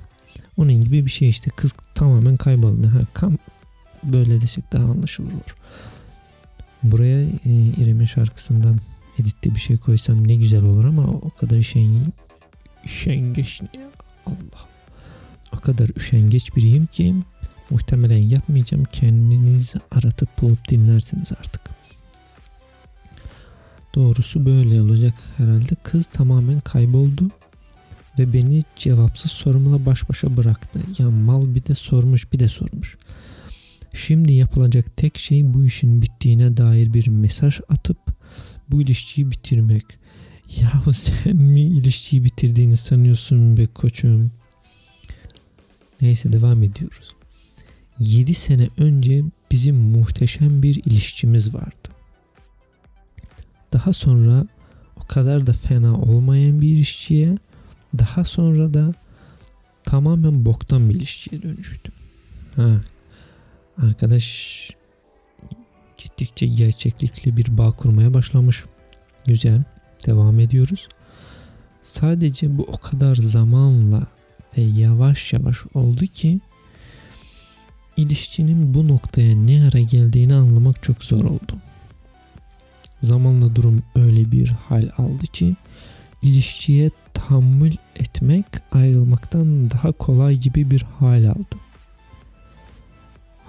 Onun 0.57 0.85
gibi 0.85 1.05
bir 1.05 1.11
şey 1.11 1.29
işte. 1.29 1.51
Kız 1.57 1.75
tamamen 1.95 2.37
kayboldu. 2.37 2.87
Ha, 2.89 3.01
kam 3.15 3.39
böyle 4.03 4.41
desek 4.41 4.73
daha 4.73 4.85
anlaşılır 4.85 5.33
olur. 5.33 5.57
Buraya 6.83 7.23
e, 7.23 7.53
İrem'in 7.77 8.05
şarkısından 8.05 8.79
editte 9.19 9.55
bir 9.55 9.61
şey 9.61 9.77
koysam 9.77 10.29
ne 10.29 10.37
güzel 10.37 10.63
olur 10.63 10.85
ama 10.85 11.03
o 11.03 11.31
kadar 11.31 11.57
üşen, 11.57 12.13
üşengeç 12.85 13.63
Allah. 14.27 14.69
O 15.57 15.61
kadar 15.61 15.89
üşengeç 15.97 16.57
biriyim 16.57 16.87
ki 16.87 17.15
muhtemelen 17.71 18.29
yapmayacağım. 18.29 18.85
Kendinizi 18.85 19.79
aratıp 19.91 20.43
bulup 20.43 20.69
dinlersiniz 20.69 21.33
artık. 21.33 21.63
Doğrusu 23.95 24.47
böyle 24.47 24.83
olacak 24.83 25.15
herhalde. 25.37 25.75
Kız 25.83 26.07
tamamen 26.07 26.61
kayboldu 26.61 27.31
ve 28.19 28.33
beni 28.33 28.63
cevapsız 28.77 29.31
sorumla 29.31 29.87
baş 29.87 30.09
başa 30.09 30.37
bıraktı. 30.37 30.81
Ya 30.99 31.11
mal 31.11 31.55
bir 31.55 31.67
de 31.67 31.75
sormuş 31.75 32.33
bir 32.33 32.39
de 32.39 32.49
sormuş. 32.49 32.97
Şimdi 33.93 34.33
yapılacak 34.33 34.97
tek 34.97 35.19
şey 35.19 35.55
bu 35.55 35.65
işin 35.65 36.03
bittiğine 36.03 36.57
dair 36.57 36.95
bir 36.95 37.09
mesaj 37.09 37.61
atıp 37.69 37.99
bu 38.71 38.83
ilişkiyi 38.83 39.31
bitirmek. 39.31 39.85
Yahu 40.61 40.93
sen 40.93 41.37
mi 41.37 41.61
ilişkiyi 41.61 42.25
bitirdiğini 42.25 42.77
sanıyorsun 42.77 43.57
be 43.57 43.67
koçum? 43.67 44.31
Neyse 46.01 46.33
devam 46.33 46.63
ediyoruz. 46.63 47.18
7 48.01 48.35
sene 48.35 48.69
önce 48.79 49.25
bizim 49.51 49.77
muhteşem 49.77 50.63
bir 50.63 50.75
ilişkimiz 50.85 51.55
vardı. 51.55 51.89
Daha 53.73 53.93
sonra 53.93 54.47
o 54.97 55.07
kadar 55.07 55.47
da 55.47 55.53
fena 55.53 56.01
olmayan 56.01 56.61
bir 56.61 56.69
ilişkiye 56.69 57.39
daha 57.99 58.25
sonra 58.25 58.75
da 58.75 58.95
tamamen 59.85 60.47
boktan 60.47 60.91
bir 60.91 60.95
ilişkiye 60.95 61.43
dönüştüm. 61.43 61.95
Ha. 62.57 62.81
Arkadaş 63.83 64.71
gittikçe 65.99 66.47
gerçeklikli 66.47 67.37
bir 67.37 67.59
bağ 67.59 67.71
kurmaya 67.71 68.15
başlamış. 68.15 68.65
Güzel. 69.27 69.63
Devam 70.07 70.41
ediyoruz. 70.41 70.89
Sadece 71.83 72.59
bu 72.59 72.63
o 72.63 72.77
kadar 72.77 73.15
zamanla 73.15 74.07
ve 74.57 74.63
yavaş 74.63 75.33
yavaş 75.33 75.59
oldu 75.75 76.05
ki 76.07 76.41
ilişkinin 77.99 78.75
bu 78.75 78.89
noktaya 78.89 79.37
ne 79.37 79.65
ara 79.65 79.81
geldiğini 79.81 80.35
anlamak 80.35 80.83
çok 80.83 81.05
zor 81.05 81.25
oldu. 81.25 81.59
Zamanla 83.03 83.57
durum 83.57 83.83
öyle 83.95 84.33
bir 84.33 84.49
hal 84.49 84.89
aldı 84.99 85.27
ki 85.27 85.57
ilişkiye 86.23 86.91
tahammül 87.15 87.77
etmek 87.97 88.45
ayrılmaktan 88.73 89.71
daha 89.71 89.93
kolay 89.93 90.37
gibi 90.37 90.71
bir 90.71 90.87
hal 90.99 91.25
aldı. 91.25 91.57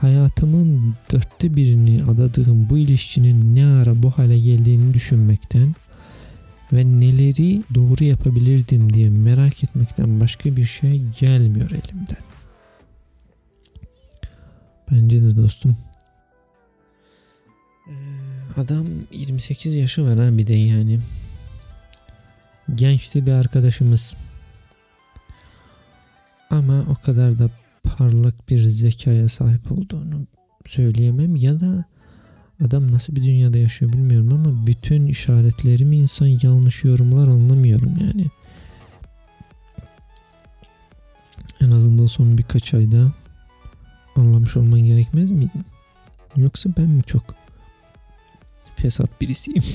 Hayatımın 0.01 0.95
dörtte 1.11 1.55
birini 1.55 2.03
adadığım 2.03 2.69
bu 2.69 2.77
ilişkinin 2.77 3.55
ne 3.55 3.65
ara 3.65 4.03
bu 4.03 4.09
hale 4.11 4.39
geldiğini 4.39 4.93
düşünmekten 4.93 5.75
ve 6.73 6.85
neleri 6.85 7.63
doğru 7.75 8.03
yapabilirdim 8.03 8.93
diye 8.93 9.09
merak 9.09 9.63
etmekten 9.63 10.19
başka 10.19 10.55
bir 10.55 10.65
şey 10.65 11.01
gelmiyor 11.19 11.71
elimden. 11.71 12.28
Bence 14.91 15.21
de 15.21 15.37
dostum. 15.37 15.77
Ee, 17.87 17.93
adam 18.57 18.87
28 19.11 19.73
yaşı 19.73 20.03
var 20.03 20.19
ha 20.19 20.37
bir 20.37 20.47
de 20.47 20.53
yani. 20.53 20.99
Gençti 22.75 23.25
bir 23.25 23.31
arkadaşımız. 23.31 24.15
Ama 26.49 26.85
o 26.91 27.05
kadar 27.05 27.39
da 27.39 27.49
parlak 27.83 28.49
bir 28.49 28.59
zekaya 28.59 29.29
sahip 29.29 29.71
olduğunu 29.71 30.27
söyleyemem 30.65 31.35
ya 31.35 31.59
da 31.59 31.85
adam 32.65 32.91
nasıl 32.91 33.15
bir 33.15 33.23
dünyada 33.23 33.57
yaşıyor 33.57 33.93
bilmiyorum 33.93 34.33
ama 34.33 34.67
bütün 34.67 35.07
işaretlerimi 35.07 35.97
insan 35.97 36.27
yanlış 36.27 36.83
yorumlar 36.83 37.27
anlamıyorum 37.27 37.97
yani. 38.01 38.25
En 41.61 41.71
azından 41.71 42.05
son 42.05 42.37
birkaç 42.37 42.73
ayda 42.73 43.11
anlamış 44.15 44.57
olman 44.57 44.79
gerekmez 44.79 45.29
miydi? 45.29 45.51
Yoksa 46.35 46.69
ben 46.77 46.89
mi 46.89 47.03
çok 47.03 47.35
fesat 48.75 49.21
birisiyim? 49.21 49.63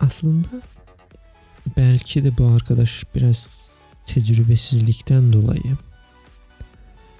Aslında 0.00 0.48
belki 1.76 2.24
de 2.24 2.38
bu 2.38 2.46
arkadaş 2.46 3.04
biraz 3.14 3.68
tecrübesizlikten 4.06 5.32
dolayı 5.32 5.76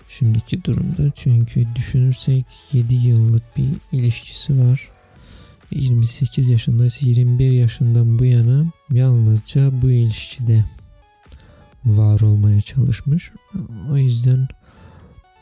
şimdiki 0.08 0.64
durumda. 0.64 1.12
Çünkü 1.16 1.66
düşünürsek 1.76 2.44
7 2.72 2.94
yıllık 2.94 3.56
bir 3.56 3.68
ilişkisi 3.92 4.58
var. 4.58 4.88
28 5.70 6.48
yaşındaysa 6.48 7.06
21 7.06 7.50
yaşından 7.50 8.18
bu 8.18 8.24
yana 8.24 8.64
yalnızca 8.92 9.82
bu 9.82 9.90
ilişkide 9.90 10.64
var 11.86 12.20
olmaya 12.20 12.60
çalışmış. 12.60 13.32
O 13.90 13.96
yüzden 13.96 14.48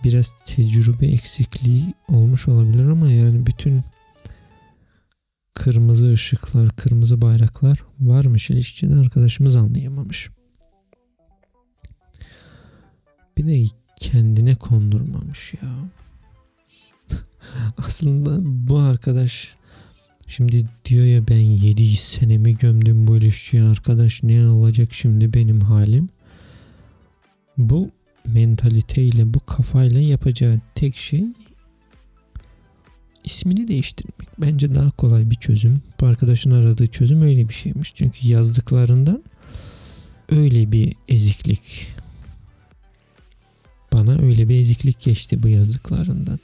biraz 0.04 0.32
tecrübe 0.46 1.06
eksikliği 1.06 1.94
olmuş 2.08 2.48
olabilir 2.48 2.84
ama 2.84 3.10
yani 3.10 3.46
bütün 3.46 3.82
kırmızı 5.54 6.12
ışıklar, 6.12 6.70
kırmızı 6.76 7.22
bayraklar 7.22 7.78
varmış 8.00 8.50
ilişkide 8.50 8.94
arkadaşımız 8.94 9.56
anlayamamış. 9.56 10.30
Bir 13.38 13.46
de 13.46 13.64
kendine 14.00 14.54
kondurmamış 14.54 15.54
ya. 15.62 15.70
Aslında 17.78 18.38
bu 18.68 18.78
arkadaş 18.78 19.54
şimdi 20.26 20.68
diyor 20.84 21.06
ya 21.06 21.28
ben 21.28 21.40
7 21.40 21.96
senemi 21.96 22.56
gömdüm 22.56 23.06
bu 23.06 23.16
ilişkiye 23.16 23.62
arkadaş 23.62 24.22
ne 24.22 24.48
olacak 24.48 24.88
şimdi 24.92 25.34
benim 25.34 25.60
halim. 25.60 26.08
Bu 27.58 27.90
mentaliteyle 28.26 29.34
bu 29.34 29.40
kafayla 29.40 30.00
yapacağı 30.00 30.60
tek 30.74 30.96
şey 30.96 31.24
ismini 33.24 33.68
değiştirmek. 33.68 34.28
Bence 34.38 34.74
daha 34.74 34.90
kolay 34.90 35.30
bir 35.30 35.34
çözüm. 35.34 35.82
Bu 36.00 36.06
arkadaşın 36.06 36.50
aradığı 36.50 36.86
çözüm 36.86 37.22
öyle 37.22 37.48
bir 37.48 37.54
şeymiş. 37.54 37.94
Çünkü 37.94 38.28
yazdıklarından 38.28 39.24
öyle 40.28 40.72
bir 40.72 40.94
eziklik 41.08 41.88
bana 43.92 44.18
öyle 44.18 44.48
bir 44.48 44.60
eziklik 44.60 45.00
geçti 45.00 45.42
bu 45.42 45.48
yazdıklarından. 45.48 46.38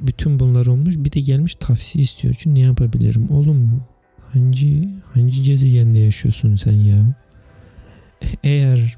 Bütün 0.00 0.38
bunlar 0.38 0.66
olmuş 0.66 0.94
bir 0.98 1.12
de 1.12 1.20
gelmiş 1.20 1.54
tavsiye 1.54 2.04
istiyor. 2.04 2.34
Çünkü 2.38 2.60
ne 2.60 2.64
yapabilirim? 2.64 3.30
Oğlum 3.30 3.82
hangi 4.32 4.88
hangi 5.14 5.42
gezegende 5.42 5.98
yaşıyorsun 5.98 6.56
sen 6.56 6.72
ya? 6.72 7.14
Eğer 8.44 8.96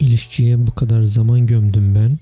ilişkiye 0.00 0.66
bu 0.66 0.74
kadar 0.74 1.02
zaman 1.02 1.46
gömdüm 1.46 1.94
ben. 1.94 2.18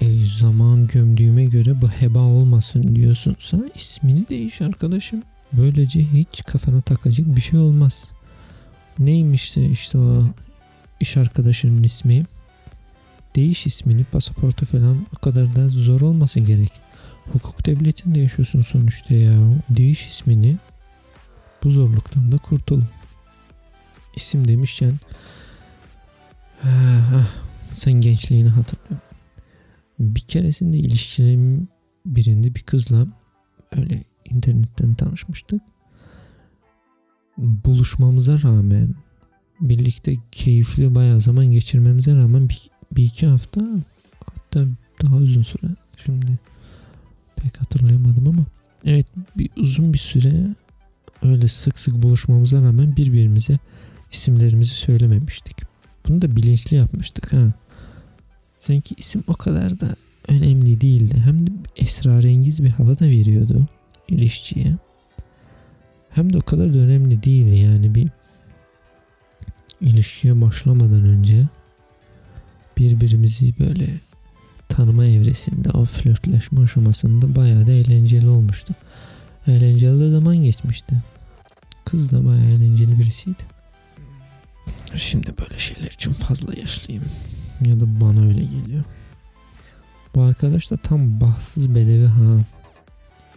E, 0.00 0.24
zaman 0.24 0.86
gömdüğüme 0.86 1.44
göre 1.44 1.82
bu 1.82 1.88
heba 1.88 2.18
olmasın 2.18 2.96
diyorsunsa 2.96 3.58
ismini 3.74 4.28
değiş 4.28 4.60
arkadaşım. 4.60 5.22
Böylece 5.52 6.00
hiç 6.00 6.44
kafana 6.44 6.80
takacak 6.80 7.36
bir 7.36 7.40
şey 7.40 7.58
olmaz. 7.58 8.08
Neymişse 8.98 9.66
işte 9.66 9.98
o 9.98 10.24
iş 11.00 11.16
arkadaşının 11.16 11.82
ismi. 11.82 12.26
Değiş 13.36 13.66
ismini 13.66 14.04
pasaportu 14.04 14.66
falan 14.66 15.06
o 15.16 15.20
kadar 15.20 15.56
da 15.56 15.68
zor 15.68 16.00
olması 16.00 16.40
gerek. 16.40 16.72
Hukuk 17.32 17.66
devletinde 17.66 18.20
yaşıyorsun 18.20 18.62
sonuçta 18.62 19.14
ya. 19.14 19.32
Değiş 19.70 20.08
ismini 20.08 20.56
bu 21.64 21.70
zorluktan 21.70 22.32
da 22.32 22.36
kurtul. 22.36 22.82
İsim 24.16 24.48
demişken 24.48 24.92
sen 27.72 27.92
gençliğini 27.92 28.48
hatırlıyorum. 28.48 29.06
Bir 29.98 30.20
keresinde 30.20 30.78
ilişkilerim 30.78 31.68
birinde 32.06 32.54
bir 32.54 32.60
kızla 32.60 33.06
öyle 33.76 34.04
internetten 34.24 34.94
tanışmıştık. 34.94 35.62
Buluşmamıza 37.38 38.42
rağmen 38.42 38.94
birlikte 39.60 40.16
keyifli 40.32 40.94
bayağı 40.94 41.20
zaman 41.20 41.46
geçirmemize 41.46 42.14
rağmen 42.14 42.48
bir, 42.48 42.70
bir 42.92 43.02
iki 43.02 43.26
hafta 43.26 43.60
hatta 44.26 44.64
daha 45.02 45.16
uzun 45.16 45.42
süre 45.42 45.66
şimdi 45.96 46.38
pek 47.36 47.60
hatırlayamadım 47.60 48.28
ama 48.28 48.46
evet 48.84 49.06
bir 49.36 49.50
uzun 49.56 49.92
bir 49.92 49.98
süre 49.98 50.54
öyle 51.22 51.48
sık 51.48 51.78
sık 51.78 52.02
buluşmamıza 52.02 52.62
rağmen 52.62 52.96
birbirimize 52.96 53.58
isimlerimizi 54.12 54.74
söylememiştik. 54.74 55.73
Bunu 56.08 56.22
da 56.22 56.36
bilinçli 56.36 56.76
yapmıştık 56.76 57.32
ha. 57.32 57.52
Sanki 58.56 58.94
isim 58.98 59.24
o 59.26 59.34
kadar 59.34 59.80
da 59.80 59.96
önemli 60.28 60.80
değildi. 60.80 61.22
Hem 61.24 61.46
de 61.46 61.50
esrarengiz 61.76 62.64
bir 62.64 62.70
hava 62.70 62.98
da 62.98 63.04
veriyordu 63.04 63.66
ilişkiye. 64.08 64.76
Hem 66.10 66.32
de 66.32 66.38
o 66.38 66.40
kadar 66.40 66.74
da 66.74 66.78
önemli 66.78 67.22
değildi 67.22 67.56
yani 67.56 67.94
bir 67.94 68.08
ilişkiye 69.80 70.42
başlamadan 70.42 71.04
önce 71.04 71.46
birbirimizi 72.78 73.54
böyle 73.60 74.00
tanıma 74.68 75.06
evresinde 75.06 75.70
o 75.70 75.84
flörtleşme 75.84 76.62
aşamasında 76.62 77.36
bayağı 77.36 77.66
da 77.66 77.72
eğlenceli 77.72 78.28
olmuştu. 78.28 78.74
Eğlenceli 79.46 80.00
de 80.00 80.10
zaman 80.10 80.36
geçmişti. 80.36 80.94
Kız 81.84 82.12
da 82.12 82.26
bayağı 82.26 82.50
eğlenceli 82.50 82.98
birisiydi. 82.98 83.53
Şimdi 84.96 85.34
böyle 85.38 85.58
şeyler 85.58 85.90
için 85.90 86.12
fazla 86.12 86.54
yaşlıyım. 86.60 87.04
Ya 87.66 87.80
da 87.80 88.00
bana 88.00 88.26
öyle 88.26 88.44
geliyor. 88.44 88.84
Bu 90.14 90.22
arkadaş 90.22 90.70
da 90.70 90.76
tam 90.76 91.20
bahtsız 91.20 91.74
bedevi 91.74 92.06
ha. 92.06 92.38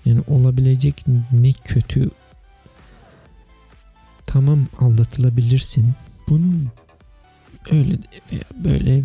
Yani 0.05 0.21
olabilecek 0.27 1.05
ne 1.31 1.53
kötü 1.53 2.09
tamam 4.25 4.67
aldatılabilirsin. 4.79 5.93
Bunu 6.29 6.53
öyle 7.71 7.93
veya 8.31 8.43
böyle 8.55 9.03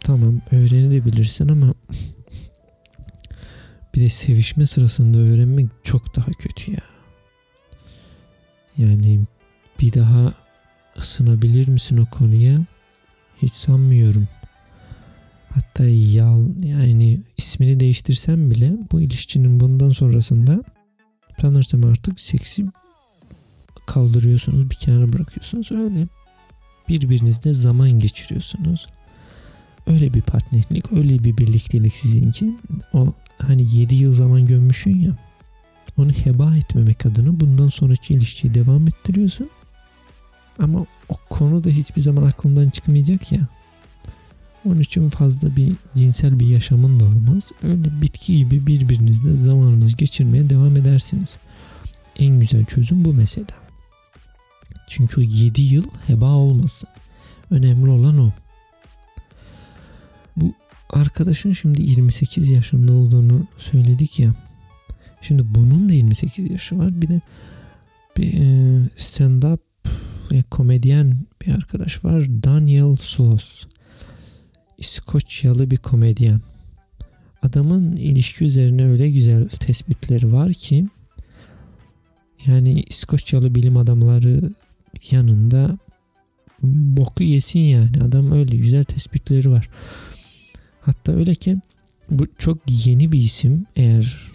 tamam 0.00 0.40
öğrenebilirsin 0.50 1.48
ama 1.48 1.66
bir 3.94 4.00
de 4.00 4.08
sevişme 4.08 4.66
sırasında 4.66 5.18
öğrenmek 5.18 5.66
çok 5.84 6.16
daha 6.16 6.30
kötü 6.32 6.72
ya. 6.72 6.82
Yani 8.78 9.20
bir 9.80 9.92
daha 9.92 10.34
ısınabilir 10.98 11.68
misin 11.68 11.96
o 11.96 12.06
konuya? 12.06 12.60
Hiç 13.42 13.52
sanmıyorum. 13.52 14.28
Hatta 15.54 15.84
yal 15.84 16.44
yani 16.64 17.20
ismini 17.38 17.80
değiştirsem 17.80 18.50
bile 18.50 18.72
bu 18.92 19.00
ilişkinin 19.00 19.60
bundan 19.60 19.90
sonrasında 19.90 20.62
tanırsam 21.38 21.84
artık 21.84 22.20
seksi 22.20 22.66
kaldırıyorsunuz 23.86 24.70
bir 24.70 24.74
kenara 24.74 25.12
bırakıyorsunuz 25.12 25.72
öyle 25.72 26.06
birbirinizle 26.88 27.54
zaman 27.54 27.90
geçiriyorsunuz 27.90 28.86
öyle 29.86 30.14
bir 30.14 30.22
partnerlik 30.22 30.92
öyle 30.92 31.24
bir 31.24 31.36
birliktelik 31.36 31.96
sizinki 31.96 32.54
o 32.92 33.12
hani 33.38 33.76
7 33.76 33.94
yıl 33.94 34.12
zaman 34.12 34.46
gömmüşsün 34.46 34.98
ya 34.98 35.16
onu 35.96 36.10
heba 36.10 36.56
etmemek 36.56 37.06
adına 37.06 37.40
bundan 37.40 37.68
sonraki 37.68 38.14
ilişkiyi 38.14 38.54
devam 38.54 38.86
ettiriyorsun 38.88 39.50
ama 40.60 40.86
o 41.08 41.14
konu 41.30 41.64
da 41.64 41.68
hiçbir 41.68 42.00
zaman 42.00 42.22
aklından 42.22 42.70
çıkmayacak 42.70 43.32
ya 43.32 43.48
onun 44.64 44.80
için 44.80 45.10
fazla 45.10 45.56
bir 45.56 45.72
cinsel 45.94 46.40
bir 46.40 46.46
yaşamın 46.46 47.00
da 47.00 47.04
olmaz. 47.04 47.50
Öyle 47.62 48.02
bitki 48.02 48.36
gibi 48.36 48.66
birbirinizle 48.66 49.36
zamanınızı 49.36 49.96
geçirmeye 49.96 50.50
devam 50.50 50.76
edersiniz. 50.76 51.36
En 52.16 52.40
güzel 52.40 52.64
çözüm 52.64 53.04
bu 53.04 53.12
mesela. 53.12 53.46
Çünkü 54.88 55.20
o 55.20 55.24
7 55.24 55.60
yıl 55.62 55.84
heba 56.06 56.32
olmasın. 56.32 56.88
Önemli 57.50 57.90
olan 57.90 58.18
o. 58.18 58.30
Bu 60.36 60.54
arkadaşın 60.90 61.52
şimdi 61.52 61.82
28 61.82 62.50
yaşında 62.50 62.92
olduğunu 62.92 63.46
söyledik 63.58 64.18
ya. 64.18 64.34
Şimdi 65.20 65.54
bunun 65.54 65.88
da 65.88 65.92
28 65.92 66.50
yaşı 66.50 66.78
var. 66.78 67.02
Bir 67.02 67.08
de 67.08 67.20
bir 68.16 68.32
e, 68.34 68.44
stand-up 68.96 69.58
komedyen 70.50 71.16
bir 71.42 71.52
arkadaş 71.52 72.04
var. 72.04 72.26
Daniel 72.42 72.96
Sloss. 72.96 73.66
İskoçyalı 74.78 75.70
bir 75.70 75.76
komedyen. 75.76 76.40
Adamın 77.42 77.96
ilişki 77.96 78.44
üzerine 78.44 78.86
öyle 78.86 79.10
güzel 79.10 79.48
tespitleri 79.48 80.32
var 80.32 80.52
ki 80.52 80.86
yani 82.46 82.82
İskoçyalı 82.82 83.54
bilim 83.54 83.76
adamları 83.76 84.50
yanında 85.10 85.78
boku 86.62 87.22
yesin 87.22 87.60
yani. 87.60 88.02
Adam 88.02 88.32
öyle 88.32 88.56
güzel 88.56 88.84
tespitleri 88.84 89.50
var. 89.50 89.68
Hatta 90.80 91.12
öyle 91.12 91.34
ki 91.34 91.56
bu 92.10 92.26
çok 92.38 92.58
yeni 92.68 93.12
bir 93.12 93.20
isim. 93.20 93.66
Eğer 93.76 94.30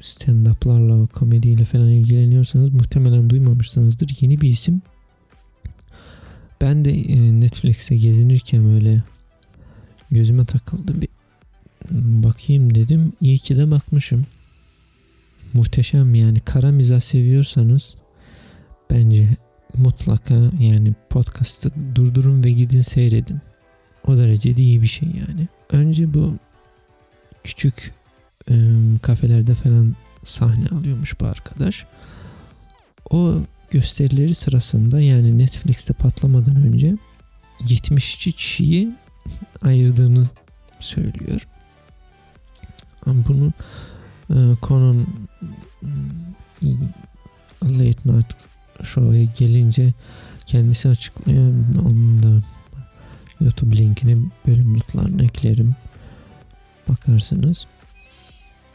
stand-up'larla, 0.00 1.06
komediyle 1.06 1.64
falan 1.64 1.88
ilgileniyorsanız 1.88 2.70
muhtemelen 2.70 3.30
duymamışsınızdır. 3.30 4.16
Yeni 4.20 4.40
bir 4.40 4.48
isim. 4.48 4.82
Ben 6.60 6.84
de 6.84 6.90
e, 6.92 7.40
Netflix'te 7.40 7.96
gezinirken 7.96 8.74
öyle 8.74 9.02
gözüme 10.10 10.44
takıldı. 10.44 11.00
Bir 11.00 11.08
bakayım 12.22 12.74
dedim. 12.74 13.12
İyi 13.20 13.38
ki 13.38 13.56
de 13.56 13.70
bakmışım. 13.70 14.26
Muhteşem 15.52 16.14
yani 16.14 16.40
kara 16.40 16.70
mizah 16.70 17.00
seviyorsanız 17.00 17.94
bence 18.90 19.28
mutlaka 19.78 20.34
yani 20.60 20.94
podcast'ı 21.10 21.70
durdurun 21.94 22.44
ve 22.44 22.50
gidin 22.50 22.82
seyredin. 22.82 23.40
O 24.06 24.16
derece 24.16 24.56
de 24.56 24.62
iyi 24.62 24.82
bir 24.82 24.86
şey 24.86 25.08
yani. 25.08 25.48
Önce 25.70 26.14
bu 26.14 26.36
küçük 27.44 27.92
e, 28.50 28.54
kafelerde 29.02 29.54
falan 29.54 29.96
sahne 30.24 30.68
alıyormuş 30.68 31.20
bu 31.20 31.26
arkadaş. 31.26 31.86
O 33.10 33.34
gösterileri 33.76 34.34
sırasında 34.34 35.00
yani 35.00 35.38
Netflix'te 35.38 35.92
patlamadan 35.92 36.56
önce 36.56 36.96
72 37.68 38.32
kişiyi 38.32 38.94
ayırdığını 39.62 40.26
söylüyor. 40.80 41.46
Ama 43.06 43.24
bunu 43.28 43.52
e, 44.30 44.36
Conan 44.62 45.06
e, 46.62 46.68
Late 47.62 48.00
Night 48.04 48.36
Show'a 48.82 49.22
gelince 49.38 49.92
kendisi 50.46 50.88
açıklıyor. 50.88 51.52
Onun 51.80 52.22
da 52.22 52.42
YouTube 53.40 53.76
linkini 53.76 54.16
bölüm 54.46 54.74
notlarına 54.74 55.22
eklerim. 55.22 55.74
Bakarsınız. 56.88 57.66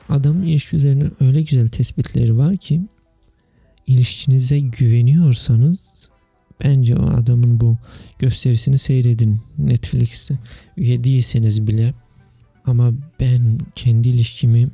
Adamın 0.09 0.41
ilişki 0.41 0.75
üzerine 0.75 1.03
öyle 1.19 1.41
güzel 1.41 1.69
tespitleri 1.69 2.37
var 2.37 2.57
ki 2.57 2.81
ilişkinize 3.87 4.59
güveniyorsanız 4.59 6.09
bence 6.63 6.95
o 6.95 7.09
adamın 7.09 7.59
bu 7.59 7.77
gösterisini 8.19 8.77
seyredin 8.77 9.41
Netflix'te. 9.57 10.39
Üye 10.77 11.03
değilseniz 11.03 11.67
bile 11.67 11.93
ama 12.65 12.91
ben 13.19 13.59
kendi 13.75 14.09
ilişkimi 14.09 14.67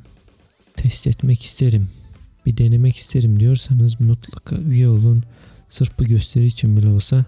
test 0.76 1.06
etmek 1.06 1.42
isterim. 1.42 1.88
Bir 2.46 2.56
denemek 2.56 2.96
isterim 2.96 3.40
diyorsanız 3.40 4.00
mutlaka 4.00 4.56
üye 4.56 4.88
olun. 4.88 5.22
Sırf 5.68 5.98
bu 5.98 6.04
gösteri 6.04 6.46
için 6.46 6.76
bile 6.76 6.88
olsa 6.88 7.24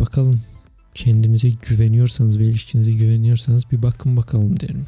bakalım 0.00 0.42
kendinize 0.94 1.50
güveniyorsanız 1.68 2.38
ve 2.38 2.44
ilişkinize 2.44 2.92
güveniyorsanız 2.92 3.70
bir 3.72 3.82
bakın 3.82 4.16
bakalım 4.16 4.60
derim. 4.60 4.86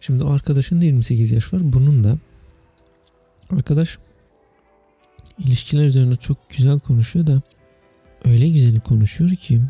Şimdi 0.00 0.24
o 0.24 0.30
arkadaşın 0.30 0.80
da 0.80 0.84
28 0.84 1.30
yaş 1.30 1.52
var. 1.52 1.72
Bunun 1.72 2.04
da 2.04 2.18
arkadaş 3.50 3.98
ilişkiler 5.38 5.86
üzerine 5.86 6.16
çok 6.16 6.50
güzel 6.50 6.78
konuşuyor 6.78 7.26
da 7.26 7.42
öyle 8.24 8.48
güzel 8.48 8.80
konuşuyor 8.80 9.30
ki 9.30 9.60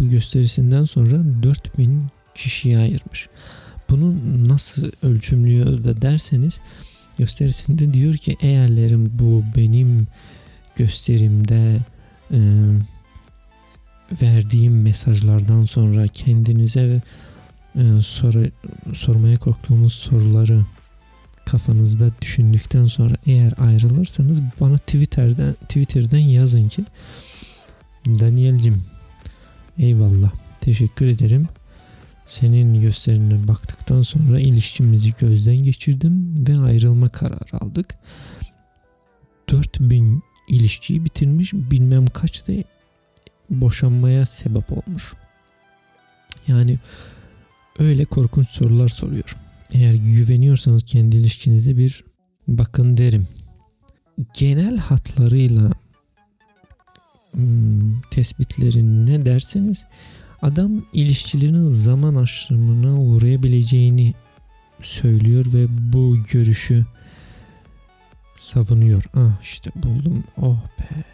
bu 0.00 0.08
gösterisinden 0.08 0.84
sonra 0.84 1.42
4000 1.42 2.06
kişiye 2.34 2.78
ayırmış. 2.78 3.28
Bunu 3.90 4.14
nasıl 4.48 4.90
ölçümlüyor 5.02 5.84
da 5.84 6.02
derseniz 6.02 6.60
gösterisinde 7.18 7.94
diyor 7.94 8.14
ki 8.14 8.36
eğerlerim 8.40 9.10
bu 9.18 9.44
benim 9.56 10.06
gösterimde 10.76 11.78
e, 12.30 12.38
verdiğim 14.22 14.82
mesajlardan 14.82 15.64
sonra 15.64 16.06
kendinize 16.06 17.02
e, 17.76 17.82
soru, 18.02 18.46
sormaya 18.94 19.38
korktuğunuz 19.38 19.92
soruları 19.92 20.64
kafanızda 21.44 22.10
düşündükten 22.22 22.86
sonra 22.86 23.14
eğer 23.26 23.52
ayrılırsanız 23.58 24.40
bana 24.60 24.78
Twitter'den 24.78 25.54
Twitter'dan 25.54 26.18
yazın 26.18 26.68
ki 26.68 26.84
Daniel'cim 28.06 28.84
eyvallah 29.78 30.32
teşekkür 30.60 31.06
ederim. 31.06 31.48
Senin 32.26 32.80
gösterine 32.80 33.48
baktıktan 33.48 34.02
sonra 34.02 34.40
ilişkimizi 34.40 35.14
gözden 35.20 35.56
geçirdim 35.56 36.34
ve 36.48 36.58
ayrılma 36.58 37.08
kararı 37.08 37.64
aldık. 37.64 37.94
4000 39.50 40.22
ilişkiyi 40.48 41.04
bitirmiş 41.04 41.52
bilmem 41.52 42.06
kaç 42.06 42.48
da 42.48 42.52
boşanmaya 43.50 44.26
sebep 44.26 44.72
olmuş. 44.72 45.14
Yani 46.48 46.78
öyle 47.78 48.04
korkunç 48.04 48.48
sorular 48.48 48.88
soruyor. 48.88 49.36
Eğer 49.74 49.94
güveniyorsanız 49.94 50.84
kendi 50.84 51.16
ilişkinize 51.16 51.76
bir 51.76 52.04
bakın 52.48 52.96
derim. 52.96 53.26
Genel 54.34 54.76
hatlarıyla 54.78 55.70
hmm, 57.32 58.00
tespitleri 58.10 59.06
ne 59.06 59.24
derseniz 59.24 59.86
adam 60.42 60.82
ilişkilerin 60.92 61.68
zaman 61.68 62.14
aşımına 62.14 63.00
uğrayabileceğini 63.00 64.14
söylüyor 64.82 65.44
ve 65.52 65.66
bu 65.92 66.18
görüşü 66.32 66.86
savunuyor. 68.36 69.04
Ah 69.14 69.42
işte 69.42 69.70
buldum. 69.74 70.24
Oh 70.40 70.58
be. 70.78 71.04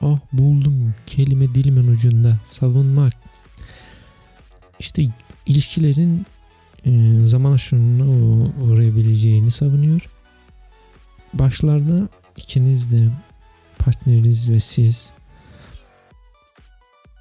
Oh 0.00 0.18
buldum. 0.32 0.94
Kelime 1.06 1.54
dilimin 1.54 1.88
ucunda. 1.92 2.38
Savunmak. 2.44 3.12
İşte 4.78 5.08
ilişkilerin 5.46 6.26
zaman 7.24 7.52
aşımına 7.52 8.04
uğrayabileceğini 8.64 9.50
savunuyor. 9.50 10.08
Başlarda 11.34 12.08
ikiniz 12.36 12.92
de 12.92 13.08
partneriniz 13.78 14.50
ve 14.50 14.60
siz 14.60 15.10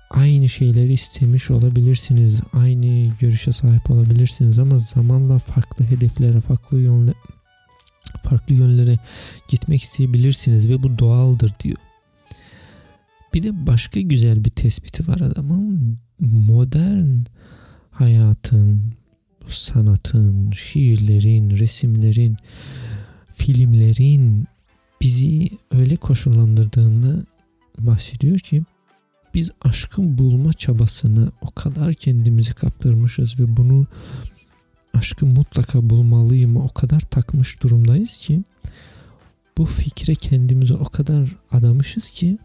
aynı 0.10 0.50
şeyleri 0.50 0.94
istemiş 0.94 1.52
olabilirsiniz. 1.52 2.42
Aynı 2.54 3.12
görüşe 3.20 3.52
sahip 3.52 3.92
olabilirsiniz 3.92 4.60
ama 4.60 4.80
zamanla 4.80 5.40
farklı 5.40 5.86
hedeflere, 5.86 6.42
farklı 6.42 6.80
yönlere 6.80 7.16
farklı 8.24 8.56
yönlere 8.56 9.00
gitmek 9.48 9.84
isteyebilirsiniz 9.84 10.70
ve 10.70 10.84
bu 10.84 11.00
doğaldır 11.00 11.54
diyor. 11.64 11.78
Bir 13.34 13.44
de 13.44 13.68
başka 13.68 14.02
güzel 14.02 14.46
bir 14.46 14.50
tespiti 14.50 15.08
var 15.08 15.20
adamın. 15.22 15.98
Modern 16.20 17.20
hayatın, 17.92 18.94
sanatın, 19.48 20.52
şiirlerin, 20.52 21.50
resimlerin, 21.50 22.38
filmlerin 23.36 24.48
bizi 25.02 25.50
öyle 25.72 25.96
koşullandırdığını 25.96 27.26
bahsediyor 27.80 28.40
ki 28.40 28.64
biz 29.34 29.52
aşkın 29.62 30.18
bulma 30.18 30.54
çabasını 30.54 31.32
o 31.42 31.52
kadar 31.52 31.94
kendimizi 31.94 32.54
kaptırmışız 32.54 33.40
ve 33.40 33.58
bunu 33.58 33.88
aşkı 34.94 35.26
mutlaka 35.26 35.90
bulmalıyım 35.90 36.58
o 36.58 36.70
kadar 36.70 37.00
takmış 37.00 37.64
durumdayız 37.64 38.18
ki 38.18 38.44
bu 39.58 39.66
fikre 39.66 40.16
kendimizi 40.16 40.74
o 40.74 40.86
kadar 40.86 41.36
adamışız 41.52 42.10
ki 42.10 42.38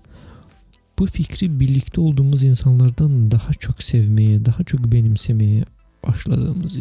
bu 0.98 1.06
fikri 1.06 1.61
birlikte 1.61 2.00
olduğumuz 2.00 2.44
insanlardan 2.44 3.30
daha 3.30 3.52
çok 3.52 3.82
sevmeye, 3.82 4.44
daha 4.44 4.64
çok 4.64 4.92
benimsemeye 4.92 5.64
başladığımızı 6.06 6.80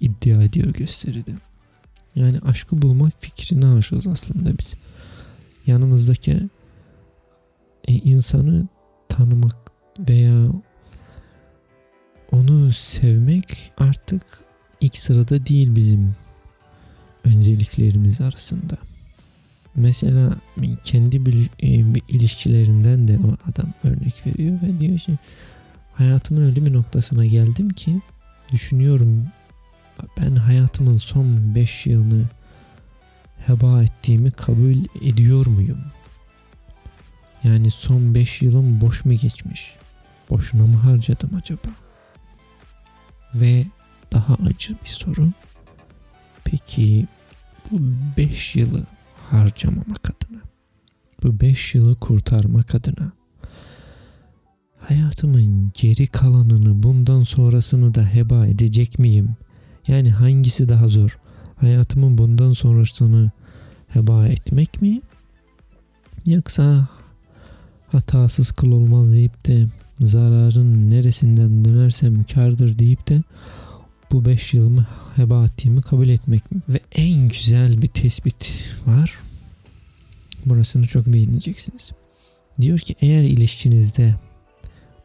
iddia 0.00 0.42
ediyor 0.42 0.72
gösteride. 0.72 1.32
Yani 2.14 2.38
aşkı 2.38 2.82
bulmak 2.82 3.12
fikrine 3.20 3.66
aşığız 3.66 4.06
aslında 4.06 4.58
biz. 4.58 4.74
Yanımızdaki 5.66 6.40
e, 7.88 7.92
insanı 7.94 8.68
tanımak 9.08 9.56
veya 9.98 10.52
onu 12.32 12.72
sevmek 12.72 13.72
artık 13.78 14.22
ilk 14.80 14.96
sırada 14.96 15.46
değil 15.46 15.76
bizim 15.76 16.14
önceliklerimiz 17.24 18.20
arasında. 18.20 18.76
Mesela 19.74 20.34
kendi 20.84 21.26
bir, 21.26 21.50
e, 21.62 21.94
bir 21.94 22.02
ilişkilerinden 22.08 23.08
de 23.08 23.18
o 23.18 23.50
adam 23.50 23.72
örnek 23.84 24.26
veriyor 24.26 24.58
ve 24.62 24.80
diyor 24.80 24.98
ki 24.98 25.18
hayatımın 25.94 26.46
öyle 26.46 26.66
bir 26.66 26.72
noktasına 26.72 27.26
geldim 27.26 27.68
ki 27.68 28.00
düşünüyorum 28.52 29.26
ben 30.20 30.36
hayatımın 30.36 30.98
son 30.98 31.54
5 31.54 31.86
yılını 31.86 32.24
heba 33.46 33.82
ettiğimi 33.82 34.30
kabul 34.30 34.84
ediyor 35.02 35.46
muyum? 35.46 35.80
Yani 37.44 37.70
son 37.70 38.14
5 38.14 38.42
yılım 38.42 38.80
boş 38.80 39.04
mu 39.04 39.12
geçmiş? 39.12 39.76
Boşuna 40.30 40.66
mı 40.66 40.76
harcadım 40.76 41.30
acaba? 41.36 41.68
Ve 43.34 43.66
daha 44.12 44.34
acı 44.34 44.74
bir 44.84 44.88
soru. 44.88 45.28
Peki 46.44 47.06
bu 47.70 47.78
5 48.16 48.56
yılı 48.56 48.86
harcamamak 49.30 50.10
adına, 50.10 50.40
bu 51.22 51.40
5 51.40 51.74
yılı 51.74 52.00
kurtarmak 52.00 52.74
adına 52.74 53.12
hayatımın 54.90 55.72
geri 55.74 56.06
kalanını 56.06 56.82
bundan 56.82 57.22
sonrasını 57.22 57.94
da 57.94 58.04
heba 58.14 58.46
edecek 58.46 58.98
miyim? 58.98 59.36
Yani 59.88 60.10
hangisi 60.10 60.68
daha 60.68 60.88
zor? 60.88 61.18
Hayatımın 61.56 62.18
bundan 62.18 62.52
sonrasını 62.52 63.30
heba 63.88 64.26
etmek 64.26 64.82
mi? 64.82 65.00
Yoksa 66.26 66.88
hatasız 67.92 68.52
kıl 68.52 68.72
olmaz 68.72 69.12
deyip 69.12 69.46
de 69.46 69.66
zararın 70.00 70.90
neresinden 70.90 71.64
dönersem 71.64 72.24
kardır 72.24 72.78
deyip 72.78 73.08
de 73.08 73.22
bu 74.12 74.24
5 74.24 74.54
yılımı 74.54 74.86
heba 75.16 75.44
ettiğimi 75.44 75.82
kabul 75.82 76.08
etmek 76.08 76.52
mi? 76.52 76.60
Ve 76.68 76.80
en 76.94 77.28
güzel 77.28 77.82
bir 77.82 77.88
tespit 77.88 78.70
var. 78.86 79.18
Burasını 80.46 80.86
çok 80.86 81.06
beğeneceksiniz. 81.06 81.90
Diyor 82.60 82.78
ki 82.78 82.94
eğer 83.00 83.22
ilişkinizde 83.22 84.14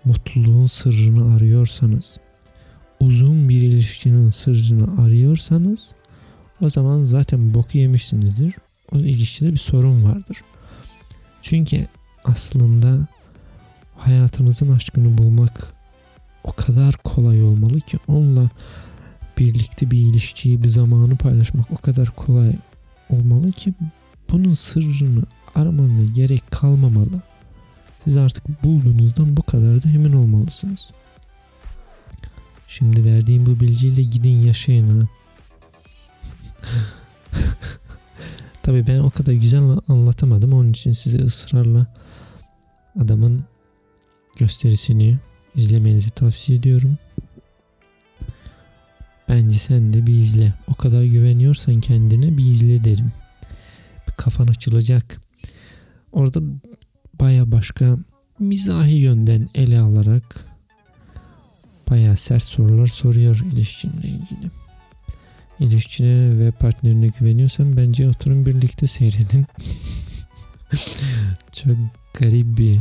mutluluğun 0.05 0.67
sırrını 0.67 1.35
arıyorsanız, 1.35 2.17
uzun 2.99 3.49
bir 3.49 3.61
ilişkinin 3.61 4.29
sırrını 4.29 5.01
arıyorsanız 5.01 5.89
o 6.61 6.69
zaman 6.69 7.03
zaten 7.03 7.53
boku 7.53 7.77
yemişsinizdir. 7.77 8.53
O 8.91 8.97
ilişkide 8.97 9.51
bir 9.51 9.57
sorun 9.57 10.03
vardır. 10.03 10.41
Çünkü 11.41 11.87
aslında 12.23 13.07
hayatınızın 13.97 14.71
aşkını 14.71 15.17
bulmak 15.17 15.73
o 16.43 16.51
kadar 16.51 16.95
kolay 16.95 17.43
olmalı 17.43 17.79
ki 17.79 17.97
onunla 18.07 18.49
birlikte 19.37 19.91
bir 19.91 19.99
ilişkiyi, 19.99 20.63
bir 20.63 20.69
zamanı 20.69 21.17
paylaşmak 21.17 21.71
o 21.71 21.75
kadar 21.75 22.09
kolay 22.09 22.53
olmalı 23.09 23.51
ki 23.51 23.73
bunun 24.31 24.53
sırrını 24.53 25.23
aramanıza 25.55 26.13
gerek 26.13 26.51
kalmamalı. 26.51 27.21
Siz 28.05 28.17
artık 28.17 28.63
bulduğunuzdan 28.63 29.37
bu 29.37 29.41
kadar 29.41 29.83
da 29.83 29.89
emin 29.89 30.13
olmalısınız. 30.13 30.91
Şimdi 32.67 33.05
verdiğim 33.05 33.45
bu 33.45 33.59
bilgiyle 33.59 34.03
gidin 34.03 34.41
yaşayın 34.41 35.01
ha. 35.01 35.07
Tabi 38.63 38.87
ben 38.87 38.99
o 38.99 39.09
kadar 39.09 39.33
güzel 39.33 39.61
anlatamadım. 39.87 40.53
Onun 40.53 40.69
için 40.69 40.91
size 40.91 41.17
ısrarla 41.17 41.85
adamın 42.99 43.43
gösterisini 44.39 45.17
izlemenizi 45.55 46.11
tavsiye 46.11 46.57
ediyorum. 46.57 46.97
Bence 49.29 49.59
sen 49.59 49.93
de 49.93 50.07
bir 50.07 50.13
izle. 50.13 50.53
O 50.67 50.73
kadar 50.73 51.03
güveniyorsan 51.03 51.81
kendine 51.81 52.37
bir 52.37 52.45
izle 52.45 52.83
derim. 52.83 53.11
Bir 54.07 54.13
kafan 54.13 54.47
açılacak. 54.47 55.21
Orada 56.11 56.41
baya 57.19 57.51
başka 57.51 57.97
mizahi 58.39 58.93
yönden 58.93 59.49
ele 59.55 59.79
alarak 59.79 60.45
baya 61.89 62.15
sert 62.15 62.43
sorular 62.43 62.87
soruyor 62.87 63.43
ilişkinle 63.53 64.07
ilgili. 64.07 64.51
İlişkine 65.59 66.39
ve 66.39 66.51
partnerine 66.51 67.07
güveniyorsan 67.07 67.77
bence 67.77 68.09
oturun 68.09 68.45
birlikte 68.45 68.87
seyredin. 68.87 69.45
Çok 71.51 71.77
garip 72.19 72.57
bir 72.57 72.79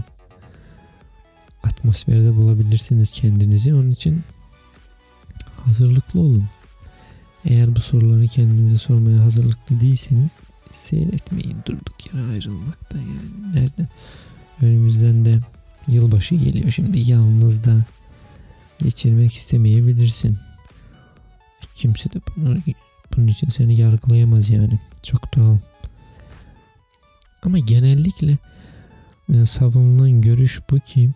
atmosferde 1.63 2.37
bulabilirsiniz 2.37 3.11
kendinizi. 3.11 3.75
Onun 3.75 3.91
için 3.91 4.23
hazırlıklı 5.65 6.21
olun. 6.21 6.45
Eğer 7.45 7.77
bu 7.77 7.81
soruları 7.81 8.29
kendinize 8.29 8.79
sormaya 8.79 9.19
hazırlıklı 9.19 9.81
değilseniz 9.81 10.31
seyretmeyin 10.75 11.57
durduk 11.67 12.07
yere 12.07 12.27
ayrılmakta 12.27 12.99
yani. 12.99 13.55
Nereden? 13.55 13.89
Önümüzden 14.63 15.25
de 15.25 15.41
yılbaşı 15.89 16.35
geliyor 16.35 16.71
şimdi 16.71 17.11
yalnız 17.11 17.65
da 17.65 17.85
geçirmek 18.79 19.35
istemeyebilirsin. 19.35 20.39
Kimse 21.75 22.13
de 22.13 22.21
bunu, 22.37 22.57
bunun 23.17 23.27
için 23.27 23.51
seni 23.51 23.81
yargılayamaz 23.81 24.51
yani. 24.51 24.79
Çok 25.03 25.37
doğal. 25.37 25.59
Ama 27.43 27.59
genellikle 27.59 28.39
e, 29.33 29.45
savunulan 29.45 30.21
görüş 30.21 30.61
bu 30.71 30.79
ki 30.81 31.11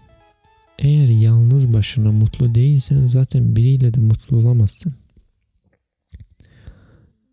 eğer 0.79 1.09
yalnız 1.09 1.73
başına 1.73 2.13
mutlu 2.13 2.55
değilsen 2.55 3.07
zaten 3.07 3.57
biriyle 3.57 3.95
de 3.95 4.01
mutlu 4.01 4.37
olamazsın. 4.37 4.95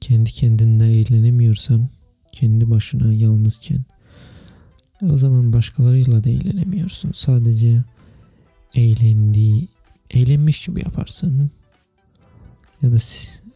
Kendi 0.01 0.31
kendinde 0.31 0.85
eğlenemiyorsan, 0.85 1.89
kendi 2.35 2.69
başına 2.69 3.13
yalnızken 3.13 3.79
o 5.01 5.17
zaman 5.17 5.53
başkalarıyla 5.53 6.23
da 6.23 6.29
eğlenemiyorsun. 6.29 7.11
Sadece 7.15 7.83
eğlendiği, 8.73 9.67
eğlenmiş 10.11 10.65
gibi 10.65 10.79
yaparsın. 10.79 11.51
Ya 12.81 12.91
da 12.91 12.97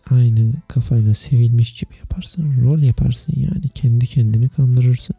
aynı 0.09 0.53
kafayla 0.67 1.13
sevilmiş 1.13 1.73
gibi 1.73 1.93
yaparsın. 1.99 2.63
Rol 2.63 2.79
yaparsın 2.79 3.33
yani. 3.37 3.69
Kendi 3.73 4.07
kendini 4.07 4.49
kandırırsın. 4.49 5.15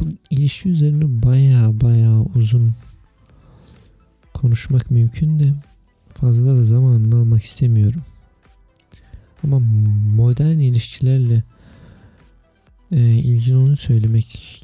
Bu 0.00 0.04
ilişki 0.30 0.68
üzerine 0.68 1.22
baya 1.22 1.80
baya 1.80 2.20
uzun 2.34 2.74
konuşmak 4.34 4.90
mümkün 4.90 5.38
de 5.38 5.54
fazla 6.14 6.46
da 6.46 6.64
zamanını 6.64 7.16
almak 7.16 7.42
istemiyorum. 7.42 8.02
Ama 9.44 9.58
modern 10.16 10.58
ilişkilerle 10.58 11.42
e, 12.92 12.98
ilgili 12.98 13.56
onu 13.56 13.76
söylemek 13.76 14.62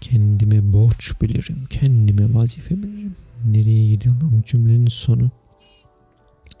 kendime 0.00 0.72
borç 0.72 1.12
bilirim. 1.20 1.66
Kendime 1.70 2.34
vazife 2.34 2.82
bilirim. 2.82 3.16
Nereye 3.44 3.88
gidiyor 3.88 4.14
lan 4.22 4.42
cümlenin 4.46 4.86
sonu. 4.86 5.30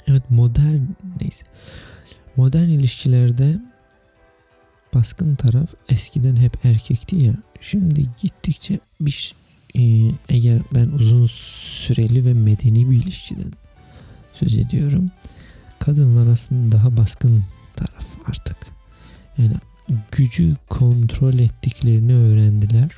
Evet 0.06 0.30
modern 0.30 0.82
neyse. 1.20 1.46
Modern 2.36 2.68
ilişkilerde 2.68 3.60
baskın 4.94 5.36
taraf 5.36 5.74
eskiden 5.88 6.36
hep 6.36 6.64
erkekti 6.64 7.16
ya. 7.16 7.34
Şimdi 7.60 8.10
gittikçe 8.22 8.78
bir 9.00 9.34
e, 9.78 9.82
eğer 10.28 10.62
ben 10.74 10.86
uzun 10.86 11.26
süreli 11.26 12.24
ve 12.24 12.34
medeni 12.34 12.90
bir 12.90 12.96
ilişkiden 12.96 13.52
söz 14.32 14.54
ediyorum. 14.54 15.10
Kadınlar 15.78 16.26
aslında 16.26 16.76
daha 16.76 16.96
baskın 16.96 17.44
taraf 17.76 18.06
artık. 18.28 18.56
Yani 19.38 19.54
gücü 20.12 20.56
kontrol 20.68 21.34
ettiklerini 21.34 22.14
öğrendiler. 22.14 22.90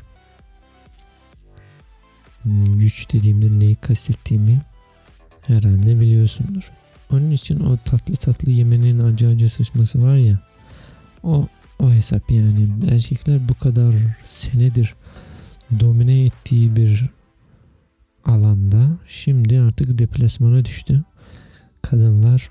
Güç 2.76 3.12
dediğimde 3.12 3.58
neyi 3.58 3.74
kastettiğimi 3.76 4.60
herhalde 5.46 6.00
biliyorsundur. 6.00 6.70
Onun 7.12 7.30
için 7.30 7.60
o 7.60 7.76
tatlı 7.84 8.16
tatlı 8.16 8.50
yemenin 8.50 8.98
acı 8.98 9.28
acı 9.28 9.50
sıçması 9.50 10.02
var 10.02 10.16
ya 10.16 10.38
o 11.22 11.48
o 11.78 11.90
hesap 11.90 12.30
yani 12.30 12.68
erkekler 12.90 13.48
bu 13.48 13.54
kadar 13.54 13.94
senedir 14.22 14.94
domine 15.80 16.24
ettiği 16.24 16.76
bir 16.76 17.10
alanda 18.24 18.88
şimdi 19.08 19.60
artık 19.60 19.98
deplasmana 19.98 20.64
düştü. 20.64 21.04
Kadınlar 21.82 22.50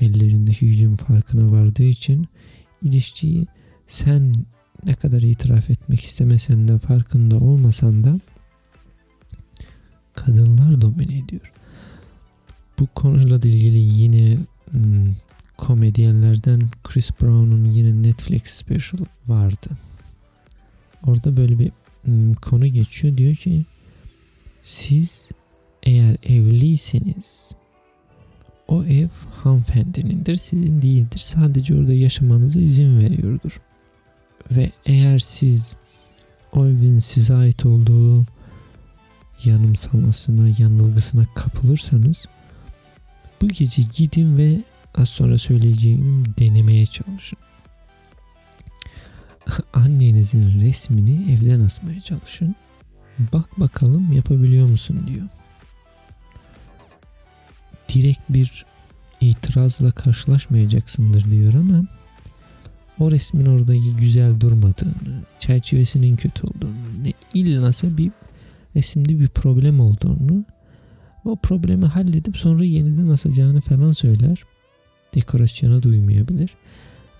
ellerindeki 0.00 0.66
gücün 0.66 0.96
farkına 0.96 1.52
vardığı 1.52 1.82
için 1.82 2.28
ilişkiyi 2.84 3.46
sen 3.86 4.34
ne 4.84 4.94
kadar 4.94 5.22
itiraf 5.22 5.70
etmek 5.70 6.00
istemesen 6.00 6.68
de 6.68 6.78
farkında 6.78 7.36
olmasan 7.36 8.04
da 8.04 8.20
kadınlar 10.14 10.80
domine 10.80 11.18
ediyor. 11.18 11.52
Bu 12.78 12.86
konuyla 12.86 13.36
ilgili 13.36 13.78
yine 13.78 14.38
hmm, 14.70 15.14
komedyenlerden 15.56 16.62
Chris 16.84 17.10
Brown'un 17.20 17.64
yine 17.64 18.02
Netflix 18.02 18.42
special 18.42 19.04
vardı. 19.26 19.68
Orada 21.06 21.36
böyle 21.36 21.58
bir 21.58 21.72
hmm, 22.04 22.34
konu 22.34 22.66
geçiyor. 22.66 23.16
Diyor 23.16 23.34
ki 23.34 23.64
siz 24.62 25.28
eğer 25.82 26.16
evliyseniz 26.22 27.50
o 28.68 28.84
ev 28.84 29.08
hanımefendinindir, 29.30 30.36
sizin 30.36 30.82
değildir. 30.82 31.18
Sadece 31.18 31.74
orada 31.74 31.92
yaşamanıza 31.92 32.60
izin 32.60 33.00
veriyordur. 33.00 33.60
Ve 34.50 34.70
eğer 34.86 35.18
siz 35.18 35.76
o 36.52 36.66
evin 36.66 36.98
size 36.98 37.34
ait 37.34 37.66
olduğu 37.66 38.24
yanımsamasına, 39.44 40.48
yanılgısına 40.58 41.24
kapılırsanız 41.34 42.26
bu 43.42 43.48
gece 43.48 43.82
gidin 43.96 44.36
ve 44.36 44.58
az 44.94 45.08
sonra 45.08 45.38
söyleyeceğim 45.38 46.24
denemeye 46.38 46.86
çalışın. 46.86 47.38
Annenizin 49.72 50.60
resmini 50.60 51.32
evden 51.32 51.60
asmaya 51.60 52.00
çalışın. 52.00 52.54
Bak 53.32 53.60
bakalım 53.60 54.12
yapabiliyor 54.12 54.68
musun 54.68 55.00
diyor. 55.06 55.26
Direkt 57.94 58.20
bir 58.28 58.64
itirazla 59.20 59.90
karşılaşmayacaksındır 59.90 61.30
diyor 61.30 61.54
ama 61.54 61.84
o 62.98 63.10
resmin 63.10 63.46
oradaki 63.46 63.96
güzel 63.96 64.40
durmadığını, 64.40 65.22
çerçevesinin 65.38 66.16
kötü 66.16 66.46
olduğunu, 66.46 66.74
ne 67.02 67.12
illasa 67.34 67.98
bir 67.98 68.10
resimde 68.76 69.20
bir 69.20 69.28
problem 69.28 69.80
olduğunu 69.80 70.44
o 71.24 71.36
problemi 71.36 71.86
halledip 71.86 72.36
sonra 72.36 72.64
yeniden 72.64 73.08
asacağını 73.08 73.60
falan 73.60 73.92
söyler. 73.92 74.42
Dekorasyona 75.14 75.82
duymayabilir. 75.82 76.50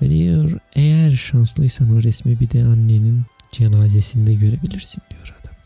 Ve 0.03 0.11
diyor 0.11 0.53
eğer 0.75 1.13
şanslıysan 1.13 1.97
o 1.97 2.03
resmi 2.03 2.41
bir 2.41 2.51
de 2.51 2.65
annenin 2.65 3.23
cenazesinde 3.53 4.35
görebilirsin 4.35 5.03
diyor 5.11 5.35
adam. 5.41 5.57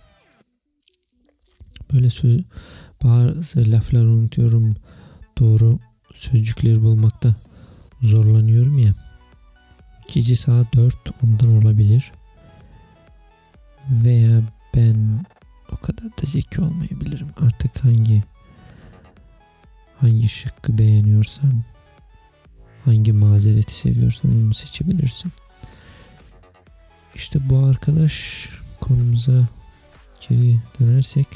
Böyle 1.93 2.11
söz, 2.11 2.41
bazı 3.05 3.73
laflar 3.73 4.05
unutuyorum. 4.05 4.77
Doğru 5.39 5.79
sözcükleri 6.15 6.83
bulmakta 6.83 7.35
zorlanıyorum 8.03 8.79
ya. 8.79 8.95
Gece 10.15 10.37
saat 10.37 10.75
4 10.77 10.97
ondan 11.25 11.63
olabilir. 11.63 12.13
Veya 13.91 14.43
ben 14.75 15.27
o 15.73 15.77
kadar 15.77 16.05
da 16.05 16.25
zeki 16.25 16.61
olmayabilirim. 16.61 17.29
Artık 17.41 17.85
hangi 17.85 18.23
hangi 20.01 20.29
şıkkı 20.29 20.79
beğeniyorsan 20.79 21.63
hangi 22.85 23.13
mazereti 23.13 23.75
seviyorsan 23.75 24.45
onu 24.45 24.55
seçebilirsin. 24.55 25.33
İşte 27.15 27.51
bu 27.51 27.59
arkadaş 27.59 28.49
konumuza 28.81 29.49
geri 30.29 30.59
dönersek 30.81 31.27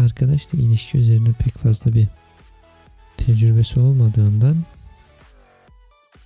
arkadaş 0.00 0.52
da 0.52 0.56
ilişki 0.56 0.98
üzerine 0.98 1.32
pek 1.32 1.58
fazla 1.58 1.94
bir 1.94 2.08
tecrübesi 3.26 3.80
olmadığından 3.80 4.64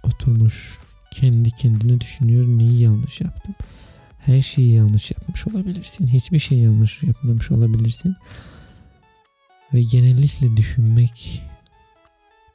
oturmuş 0.03 0.79
kendi 1.11 1.51
kendine 1.51 2.01
düşünüyor 2.01 2.47
neyi 2.47 2.81
yanlış 2.81 3.21
yaptım 3.21 3.55
her 4.29 4.43
şeyi 4.43 4.73
yanlış 4.73 5.11
yapmış 5.11 5.47
olabilirsin. 5.47 6.07
Hiçbir 6.07 6.39
şey 6.39 6.59
yanlış 6.59 7.03
yapmamış 7.03 7.51
olabilirsin. 7.51 8.17
Ve 9.75 9.83
genellikle 9.83 10.57
düşünmek 10.57 11.43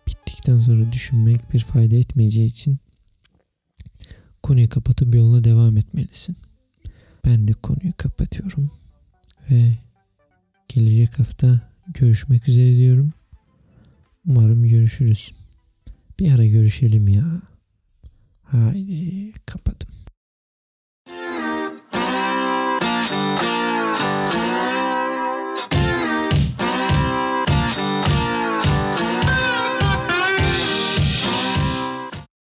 bittikten 0.07 0.59
sonra 0.59 0.91
düşünmek 0.91 1.53
bir 1.53 1.59
fayda 1.59 1.95
etmeyeceği 1.95 2.47
için 2.47 2.79
konuyu 4.43 4.69
kapatıp 4.69 5.15
yoluna 5.15 5.43
devam 5.43 5.77
etmelisin. 5.77 6.37
Ben 7.25 7.47
de 7.47 7.53
konuyu 7.53 7.93
kapatıyorum 7.97 8.71
ve 9.51 9.77
gelecek 10.67 11.19
hafta 11.19 11.61
görüşmek 11.87 12.49
üzere 12.49 12.77
diyorum. 12.77 13.13
Umarım 14.27 14.67
görüşürüz. 14.67 15.31
Bir 16.19 16.31
ara 16.31 16.45
görüşelim 16.45 17.07
ya. 17.07 17.41
Haydi 18.43 19.33
kapat. 19.45 19.85